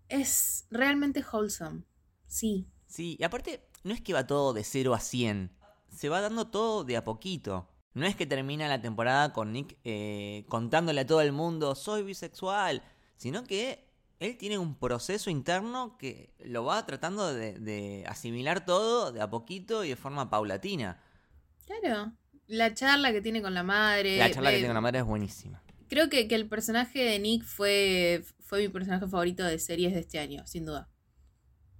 es 0.07 0.67
realmente 0.69 1.23
wholesome. 1.31 1.83
Sí. 2.27 2.67
Sí, 2.87 3.15
y 3.17 3.23
aparte, 3.23 3.70
no 3.83 3.93
es 3.93 4.01
que 4.01 4.13
va 4.13 4.27
todo 4.27 4.53
de 4.53 4.63
0 4.63 4.93
a 4.93 4.99
100. 4.99 5.51
Se 5.89 6.09
va 6.09 6.21
dando 6.21 6.47
todo 6.47 6.83
de 6.83 6.97
a 6.97 7.03
poquito. 7.03 7.67
No 7.93 8.05
es 8.05 8.15
que 8.15 8.25
termina 8.25 8.67
la 8.67 8.81
temporada 8.81 9.33
con 9.33 9.51
Nick 9.51 9.77
eh, 9.83 10.45
contándole 10.47 11.01
a 11.01 11.07
todo 11.07 11.21
el 11.21 11.33
mundo, 11.33 11.75
soy 11.75 12.03
bisexual, 12.03 12.81
sino 13.17 13.43
que 13.43 13.85
él 14.19 14.37
tiene 14.37 14.57
un 14.57 14.75
proceso 14.75 15.29
interno 15.29 15.97
que 15.97 16.33
lo 16.45 16.63
va 16.63 16.85
tratando 16.85 17.33
de, 17.33 17.59
de, 17.59 18.05
asimilar 18.07 18.65
todo 18.65 19.11
de 19.11 19.19
a 19.19 19.29
poquito 19.29 19.83
y 19.83 19.89
de 19.89 19.95
forma 19.97 20.29
paulatina. 20.29 21.01
Claro, 21.65 22.13
la 22.47 22.73
charla 22.73 23.11
que 23.11 23.21
tiene 23.21 23.41
con 23.41 23.53
la 23.53 23.63
madre. 23.63 24.17
La 24.17 24.31
charla 24.31 24.51
que 24.51 24.57
tiene 24.57 24.69
con 24.69 24.75
la 24.75 24.81
madre 24.81 24.99
es 24.99 25.05
buenísima. 25.05 25.61
Creo 25.89 26.07
que, 26.07 26.29
que 26.29 26.35
el 26.35 26.47
personaje 26.47 26.99
de 26.99 27.19
Nick 27.19 27.43
fue, 27.43 28.23
fue 28.39 28.61
mi 28.61 28.69
personaje 28.69 29.05
favorito 29.07 29.43
de 29.43 29.59
series 29.59 29.93
de 29.93 29.99
este 29.99 30.19
año, 30.19 30.47
sin 30.47 30.65
duda 30.65 30.90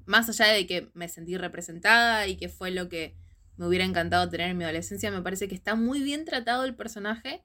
más 0.05 0.29
allá 0.29 0.53
de 0.53 0.67
que 0.67 0.89
me 0.93 1.07
sentí 1.07 1.37
representada 1.37 2.27
y 2.27 2.37
que 2.37 2.49
fue 2.49 2.71
lo 2.71 2.89
que 2.89 3.15
me 3.57 3.67
hubiera 3.67 3.85
encantado 3.85 4.29
tener 4.29 4.49
en 4.49 4.57
mi 4.57 4.63
adolescencia, 4.63 5.11
me 5.11 5.21
parece 5.21 5.47
que 5.47 5.55
está 5.55 5.75
muy 5.75 6.01
bien 6.01 6.25
tratado 6.25 6.63
el 6.63 6.75
personaje 6.75 7.43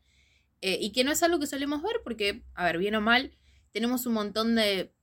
eh, 0.60 0.78
y 0.80 0.92
que 0.92 1.04
no 1.04 1.12
es 1.12 1.22
algo 1.22 1.38
que 1.38 1.46
solemos 1.46 1.82
ver 1.82 2.00
porque, 2.02 2.44
a 2.54 2.64
ver, 2.64 2.78
bien 2.78 2.94
o 2.94 3.00
mal, 3.00 3.36
tenemos 3.72 4.06
un 4.06 4.14
montón 4.14 4.54
de 4.54 4.94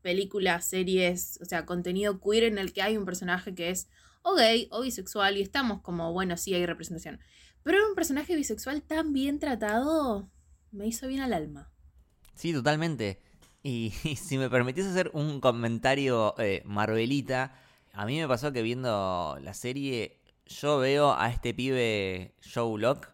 películas, 0.00 0.64
series, 0.64 1.38
o 1.42 1.44
sea, 1.44 1.66
contenido 1.66 2.20
queer 2.20 2.44
en 2.44 2.58
el 2.58 2.72
que 2.72 2.82
hay 2.82 2.96
un 2.96 3.04
personaje 3.04 3.54
que 3.54 3.70
es 3.70 3.88
o 4.22 4.34
gay 4.34 4.68
o 4.70 4.82
bisexual 4.82 5.36
y 5.36 5.42
estamos 5.42 5.82
como, 5.82 6.12
bueno, 6.12 6.36
sí 6.36 6.54
hay 6.54 6.64
representación. 6.66 7.20
Pero 7.62 7.86
un 7.86 7.94
personaje 7.94 8.34
bisexual 8.34 8.82
tan 8.82 9.12
bien 9.12 9.38
tratado 9.38 10.30
me 10.70 10.86
hizo 10.86 11.06
bien 11.08 11.20
al 11.20 11.32
alma. 11.32 11.70
Sí, 12.34 12.52
totalmente. 12.52 13.20
Y, 13.62 13.90
si 13.90 14.38
me 14.38 14.48
permitís 14.48 14.86
hacer 14.86 15.10
un 15.12 15.40
comentario 15.40 16.34
eh, 16.38 16.62
Marvelita, 16.64 17.54
a 17.92 18.06
mí 18.06 18.18
me 18.18 18.26
pasó 18.26 18.52
que 18.52 18.62
viendo 18.62 19.38
la 19.42 19.54
serie, 19.54 20.18
yo 20.46 20.78
veo 20.78 21.12
a 21.12 21.28
este 21.28 21.52
pibe 21.52 22.34
Joe 22.42 22.80
Locke 22.80 23.08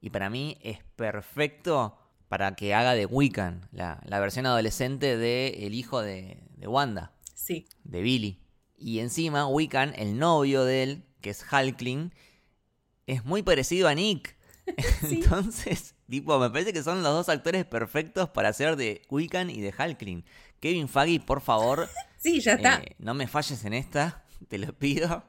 y 0.00 0.10
para 0.10 0.30
mí 0.30 0.58
es 0.62 0.78
perfecto 0.96 1.98
para 2.28 2.54
que 2.54 2.74
haga 2.74 2.94
de 2.94 3.06
Wiccan, 3.06 3.66
la, 3.72 4.02
la 4.04 4.20
versión 4.20 4.44
adolescente 4.44 5.16
de 5.16 5.66
el 5.66 5.74
hijo 5.74 6.02
de, 6.02 6.42
de, 6.56 6.66
Wanda. 6.66 7.12
Sí. 7.34 7.66
De 7.84 8.02
Billy. 8.02 8.42
Y 8.76 8.98
encima 8.98 9.46
Wiccan, 9.46 9.94
el 9.96 10.18
novio 10.18 10.64
de 10.64 10.82
él, 10.82 11.04
que 11.22 11.30
es 11.30 11.44
Hulkling, 11.50 12.12
es 13.06 13.24
muy 13.24 13.42
parecido 13.42 13.88
a 13.88 13.94
Nick. 13.94 14.36
Sí. 15.08 15.22
Entonces, 15.22 15.94
tipo, 16.08 16.38
me 16.38 16.50
parece 16.50 16.72
que 16.72 16.82
son 16.82 17.02
los 17.02 17.12
dos 17.12 17.28
actores 17.28 17.64
perfectos 17.64 18.28
para 18.28 18.48
hacer 18.48 18.76
de 18.76 19.02
Wiccan 19.10 19.50
y 19.50 19.60
de 19.60 19.72
Halkling. 19.76 20.24
Kevin 20.60 20.88
Faggy, 20.88 21.18
por 21.18 21.40
favor. 21.40 21.88
sí, 22.18 22.40
ya 22.40 22.54
está. 22.54 22.78
Eh, 22.78 22.96
no 22.98 23.14
me 23.14 23.26
falles 23.26 23.64
en 23.64 23.74
esta, 23.74 24.24
te 24.48 24.58
lo 24.58 24.72
pido. 24.72 25.24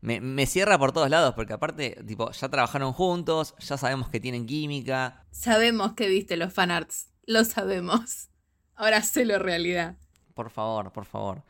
Me, 0.00 0.20
me, 0.20 0.44
cierra 0.44 0.78
por 0.78 0.92
todos 0.92 1.08
lados, 1.08 1.34
porque 1.34 1.54
aparte, 1.54 2.02
tipo, 2.06 2.30
ya 2.30 2.48
trabajaron 2.50 2.92
juntos, 2.92 3.54
ya 3.58 3.78
sabemos 3.78 4.10
que 4.10 4.20
tienen 4.20 4.44
química. 4.44 5.24
Sabemos 5.30 5.94
que 5.94 6.08
viste 6.08 6.36
los 6.36 6.52
fanarts, 6.52 7.08
lo 7.24 7.44
sabemos. 7.44 8.28
Ahora 8.74 9.02
lo 9.14 9.38
realidad. 9.38 9.96
Por 10.34 10.50
favor, 10.50 10.92
por 10.92 11.06
favor. 11.06 11.42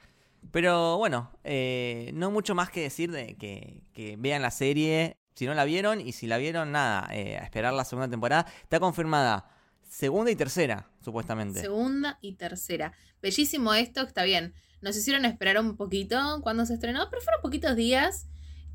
Pero 0.53 0.99
bueno, 0.99 1.33
eh, 1.43 2.11
no 2.15 2.31
mucho 2.31 2.55
más 2.55 2.71
que 2.71 2.83
decir 2.83 3.11
de 3.11 3.37
que, 3.37 3.83
que 3.93 4.17
vean 4.17 4.43
la 4.43 4.51
serie 4.51 5.17
si 5.35 5.47
no 5.47 5.55
la 5.55 5.65
vieron 5.65 6.01
y 6.01 6.13
si 6.13 6.27
la 6.27 6.39
vieron, 6.39 6.73
nada, 6.73 7.09
eh, 7.13 7.37
a 7.37 7.45
esperar 7.45 7.73
la 7.73 7.85
segunda 7.85 8.09
temporada. 8.09 8.47
Está 8.63 8.81
confirmada 8.81 9.49
segunda 9.89 10.31
y 10.31 10.37
tercera, 10.37 10.89
supuestamente. 11.05 11.61
Segunda 11.61 12.19
y 12.21 12.33
tercera. 12.33 12.93
Bellísimo 13.23 13.75
esto, 13.75 14.03
está 14.03 14.25
bien. 14.25 14.55
Nos 14.81 14.97
hicieron 14.97 15.25
esperar 15.25 15.59
un 15.59 15.77
poquito 15.77 16.41
cuando 16.43 16.67
se 16.67 16.75
estrenó, 16.75 17.09
pero 17.11 17.23
fueron 17.23 17.43
poquitos 17.43 17.77
días. 17.77 18.27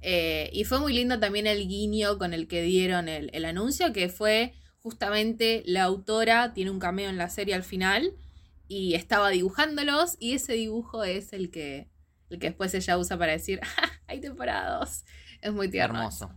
Eh, 0.02 0.50
y 0.54 0.64
fue 0.64 0.80
muy 0.80 0.94
lindo 0.94 1.20
también 1.20 1.46
el 1.46 1.68
guiño 1.68 2.18
con 2.18 2.34
el 2.34 2.48
que 2.48 2.62
dieron 2.62 3.10
el, 3.10 3.30
el, 3.34 3.44
anuncio, 3.44 3.92
que 3.92 4.08
fue 4.08 4.54
justamente 4.82 5.62
la 5.66 5.84
autora, 5.84 6.54
tiene 6.54 6.72
un 6.72 6.80
cameo 6.80 7.10
en 7.10 7.18
la 7.18 7.30
serie 7.30 7.54
al 7.54 7.64
final, 7.64 8.14
y 8.70 8.94
estaba 8.94 9.30
dibujándolos, 9.30 10.16
y 10.20 10.34
ese 10.34 10.54
dibujo 10.54 11.04
es 11.04 11.34
el 11.34 11.52
que, 11.52 11.90
el 12.30 12.40
que 12.40 12.48
después 12.48 12.74
ella 12.74 12.98
usa 12.98 13.18
para 13.18 13.34
decir, 13.34 13.60
¡Ah, 13.78 13.92
hay 14.08 14.22
temporadas. 14.22 15.06
Es 15.42 15.52
muy 15.52 15.70
tierno. 15.70 16.00
Hermoso. 16.00 16.32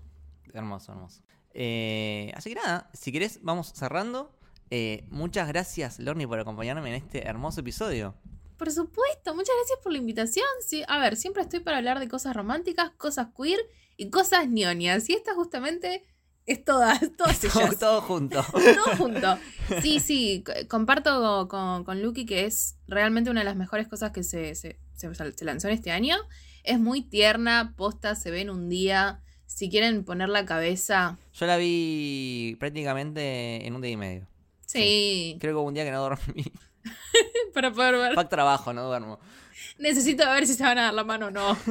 Hermoso, 0.52 0.92
hermoso. 0.92 1.22
Eh, 1.54 2.32
así 2.34 2.50
que 2.50 2.56
nada, 2.56 2.90
si 2.94 3.12
querés, 3.12 3.40
vamos 3.42 3.72
cerrando. 3.74 4.36
Eh, 4.70 5.04
muchas 5.10 5.48
gracias, 5.48 5.98
Lorni, 5.98 6.26
por 6.26 6.38
acompañarme 6.40 6.88
en 6.88 6.94
este 6.96 7.26
hermoso 7.26 7.60
episodio. 7.60 8.14
Por 8.56 8.70
supuesto, 8.70 9.34
muchas 9.34 9.54
gracias 9.58 9.78
por 9.82 9.92
la 9.92 9.98
invitación. 9.98 10.46
Sí, 10.66 10.82
a 10.88 10.98
ver, 10.98 11.16
siempre 11.16 11.42
estoy 11.42 11.60
para 11.60 11.78
hablar 11.78 11.98
de 12.00 12.08
cosas 12.08 12.34
románticas, 12.34 12.90
cosas 12.96 13.28
queer 13.36 13.58
y 13.96 14.08
cosas 14.10 14.48
ñoñas. 14.48 15.08
Y 15.10 15.14
esta 15.14 15.34
justamente 15.34 16.04
Es 16.46 16.64
todas, 16.64 17.00
todas 17.16 17.40
todo, 17.40 17.60
ellas. 17.62 17.78
todo 17.78 18.00
junto. 18.02 18.42
Todo 18.52 18.96
junto. 18.96 19.38
Sí, 19.82 20.00
sí, 20.00 20.42
comparto 20.68 21.48
con, 21.48 21.84
con 21.84 22.02
Lucky 22.02 22.24
que 22.24 22.46
es 22.46 22.76
realmente 22.86 23.30
una 23.30 23.40
de 23.40 23.44
las 23.44 23.56
mejores 23.56 23.88
cosas 23.88 24.12
que 24.12 24.22
se, 24.22 24.54
se, 24.54 24.78
se- 24.94 25.14
se 25.14 25.44
lanzó 25.44 25.68
en 25.68 25.74
este 25.74 25.90
año. 25.90 26.16
Es 26.64 26.78
muy 26.78 27.02
tierna, 27.02 27.74
posta, 27.76 28.14
se 28.14 28.30
ve 28.30 28.40
en 28.42 28.50
un 28.50 28.68
día. 28.68 29.22
Si 29.54 29.68
quieren 29.70 30.04
poner 30.04 30.28
la 30.28 30.44
cabeza, 30.46 31.18
Yo 31.34 31.46
la 31.46 31.56
vi 31.56 32.56
prácticamente 32.58 33.66
en 33.66 33.74
un 33.74 33.82
día 33.82 33.90
y 33.92 33.96
medio. 33.96 34.26
sí, 34.66 35.36
Creo 35.40 35.52
que 35.54 35.58
hubo 35.60 35.68
un 35.68 35.74
día 35.74 35.84
que 35.84 35.90
no 35.92 36.00
dormí. 36.00 36.44
para 37.54 37.70
poder 37.72 37.94
ver. 37.96 38.14
Pack 38.14 38.28
trabajo, 38.28 38.72
no 38.72 38.84
duermo. 38.86 39.20
Necesito 39.78 40.24
ver 40.28 40.46
si 40.46 40.54
se 40.54 40.62
van 40.62 40.78
a 40.78 40.82
dar 40.84 40.94
la 40.94 41.04
mano 41.04 41.26
o 41.26 41.30
no. 41.30 41.56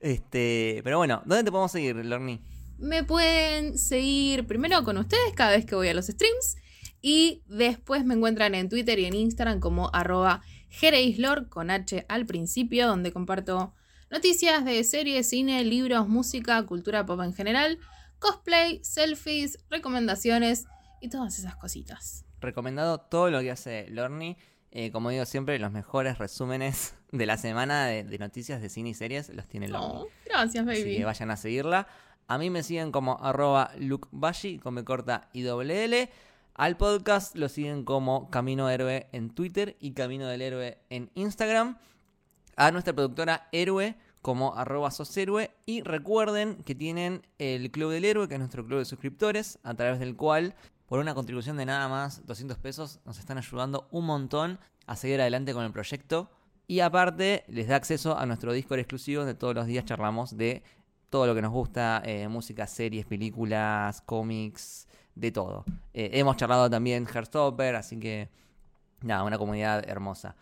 Este, 0.00 0.80
pero 0.82 0.96
bueno, 0.98 1.22
¿dónde 1.26 1.44
te 1.44 1.50
podemos 1.50 1.70
seguir, 1.72 1.96
Lorni? 1.96 2.40
Me 2.78 3.04
pueden 3.04 3.78
seguir 3.78 4.46
primero 4.46 4.82
con 4.84 4.96
ustedes 4.98 5.32
cada 5.34 5.50
vez 5.52 5.64
que 5.66 5.74
voy 5.74 5.88
a 5.88 5.94
los 5.94 6.06
streams. 6.06 6.56
Y 7.02 7.42
después 7.46 8.04
me 8.04 8.14
encuentran 8.14 8.54
en 8.54 8.68
Twitter 8.68 8.98
y 8.98 9.04
en 9.04 9.14
Instagram 9.14 9.60
como 9.60 9.90
arroba 9.94 10.42
jereislor 10.68 11.48
con 11.48 11.70
H 11.70 12.04
al 12.08 12.26
principio, 12.26 12.86
donde 12.86 13.12
comparto 13.12 13.74
noticias 14.10 14.64
de 14.64 14.82
series, 14.84 15.28
cine, 15.28 15.64
libros, 15.64 16.08
música, 16.08 16.64
cultura 16.66 17.04
pop 17.06 17.20
en 17.22 17.34
general, 17.34 17.78
cosplay, 18.18 18.80
selfies, 18.84 19.58
recomendaciones 19.70 20.66
y 21.00 21.08
todas 21.08 21.38
esas 21.38 21.56
cositas. 21.56 22.24
Recomendado 22.40 22.98
todo 22.98 23.30
lo 23.30 23.40
que 23.40 23.50
hace 23.50 23.86
Lorni. 23.90 24.36
Eh, 24.70 24.90
como 24.90 25.10
digo 25.10 25.24
siempre, 25.24 25.58
los 25.58 25.72
mejores 25.72 26.18
resúmenes 26.18 26.94
de 27.12 27.26
la 27.26 27.36
semana 27.38 27.86
de, 27.86 28.04
de 28.04 28.18
noticias 28.18 28.60
de 28.60 28.68
cine 28.68 28.90
y 28.90 28.94
series 28.94 29.28
los 29.30 29.46
tiene 29.46 29.68
Lorni. 29.68 29.86
Oh, 30.02 30.08
gracias, 30.26 30.66
Así 30.66 30.82
baby. 30.82 30.96
que 30.98 31.04
vayan 31.04 31.30
a 31.30 31.36
seguirla. 31.36 31.86
A 32.28 32.38
mí 32.38 32.50
me 32.50 32.62
siguen 32.62 32.90
como 32.92 33.22
arroba 33.22 33.70
lukebashi 33.78 34.58
con 34.58 34.74
me 34.74 34.84
corta 34.84 35.28
y 35.32 35.42
doble 35.42 35.84
L. 35.84 36.10
Al 36.54 36.76
podcast 36.76 37.36
lo 37.36 37.48
siguen 37.48 37.84
como 37.84 38.30
Camino 38.30 38.68
Héroe 38.68 39.08
en 39.12 39.30
Twitter 39.30 39.76
y 39.78 39.92
Camino 39.92 40.26
del 40.26 40.42
Héroe 40.42 40.78
en 40.90 41.10
Instagram. 41.14 41.78
A 42.56 42.70
nuestra 42.70 42.94
productora 42.94 43.48
Héroe 43.52 43.96
como 44.26 44.56
arroba 44.56 44.90
soshéroe. 44.90 45.52
Y 45.66 45.82
recuerden 45.82 46.56
que 46.64 46.74
tienen 46.74 47.22
el 47.38 47.70
Club 47.70 47.92
del 47.92 48.04
Héroe, 48.04 48.26
que 48.26 48.34
es 48.34 48.40
nuestro 48.40 48.66
club 48.66 48.80
de 48.80 48.84
suscriptores, 48.84 49.60
a 49.62 49.74
través 49.74 50.00
del 50.00 50.16
cual, 50.16 50.56
por 50.86 50.98
una 50.98 51.14
contribución 51.14 51.56
de 51.56 51.64
nada 51.64 51.86
más 51.88 52.26
200 52.26 52.58
pesos, 52.58 52.98
nos 53.04 53.20
están 53.20 53.38
ayudando 53.38 53.86
un 53.92 54.06
montón 54.06 54.58
a 54.86 54.96
seguir 54.96 55.20
adelante 55.20 55.54
con 55.54 55.64
el 55.64 55.70
proyecto. 55.70 56.28
Y 56.66 56.80
aparte, 56.80 57.44
les 57.46 57.68
da 57.68 57.76
acceso 57.76 58.18
a 58.18 58.26
nuestro 58.26 58.52
Discord 58.52 58.80
exclusivo 58.80 59.20
donde 59.20 59.34
todos 59.34 59.54
los 59.54 59.66
días 59.66 59.84
charlamos 59.84 60.36
de 60.36 60.64
todo 61.08 61.28
lo 61.28 61.34
que 61.36 61.42
nos 61.42 61.52
gusta, 61.52 62.02
eh, 62.04 62.26
música, 62.26 62.66
series, 62.66 63.06
películas, 63.06 64.00
cómics, 64.00 64.88
de 65.14 65.30
todo. 65.30 65.64
Eh, 65.94 66.10
hemos 66.14 66.36
charlado 66.36 66.68
también 66.68 67.06
Heartstopper, 67.06 67.76
así 67.76 68.00
que 68.00 68.28
nada, 69.02 69.22
una 69.22 69.38
comunidad 69.38 69.88
hermosa. 69.88 70.34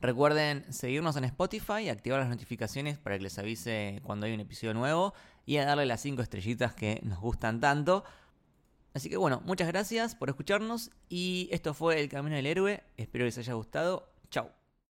Recuerden 0.00 0.70
seguirnos 0.72 1.16
en 1.16 1.24
Spotify 1.24 1.88
activar 1.88 2.20
las 2.20 2.28
notificaciones 2.28 2.98
para 2.98 3.16
que 3.16 3.24
les 3.24 3.38
avise 3.38 4.00
cuando 4.04 4.26
hay 4.26 4.34
un 4.34 4.40
episodio 4.40 4.74
nuevo 4.74 5.14
y 5.46 5.56
a 5.56 5.64
darle 5.64 5.86
las 5.86 6.00
5 6.02 6.20
estrellitas 6.22 6.74
que 6.74 7.00
nos 7.02 7.18
gustan 7.18 7.60
tanto. 7.60 8.04
Así 8.92 9.08
que 9.08 9.16
bueno, 9.16 9.42
muchas 9.44 9.68
gracias 9.68 10.14
por 10.14 10.28
escucharnos 10.28 10.90
y 11.08 11.48
esto 11.50 11.74
fue 11.74 12.00
El 12.00 12.08
Camino 12.08 12.36
del 12.36 12.46
Héroe. 12.46 12.82
Espero 12.96 13.22
que 13.22 13.26
les 13.26 13.38
haya 13.38 13.54
gustado. 13.54 14.10
Chao. 14.30 14.55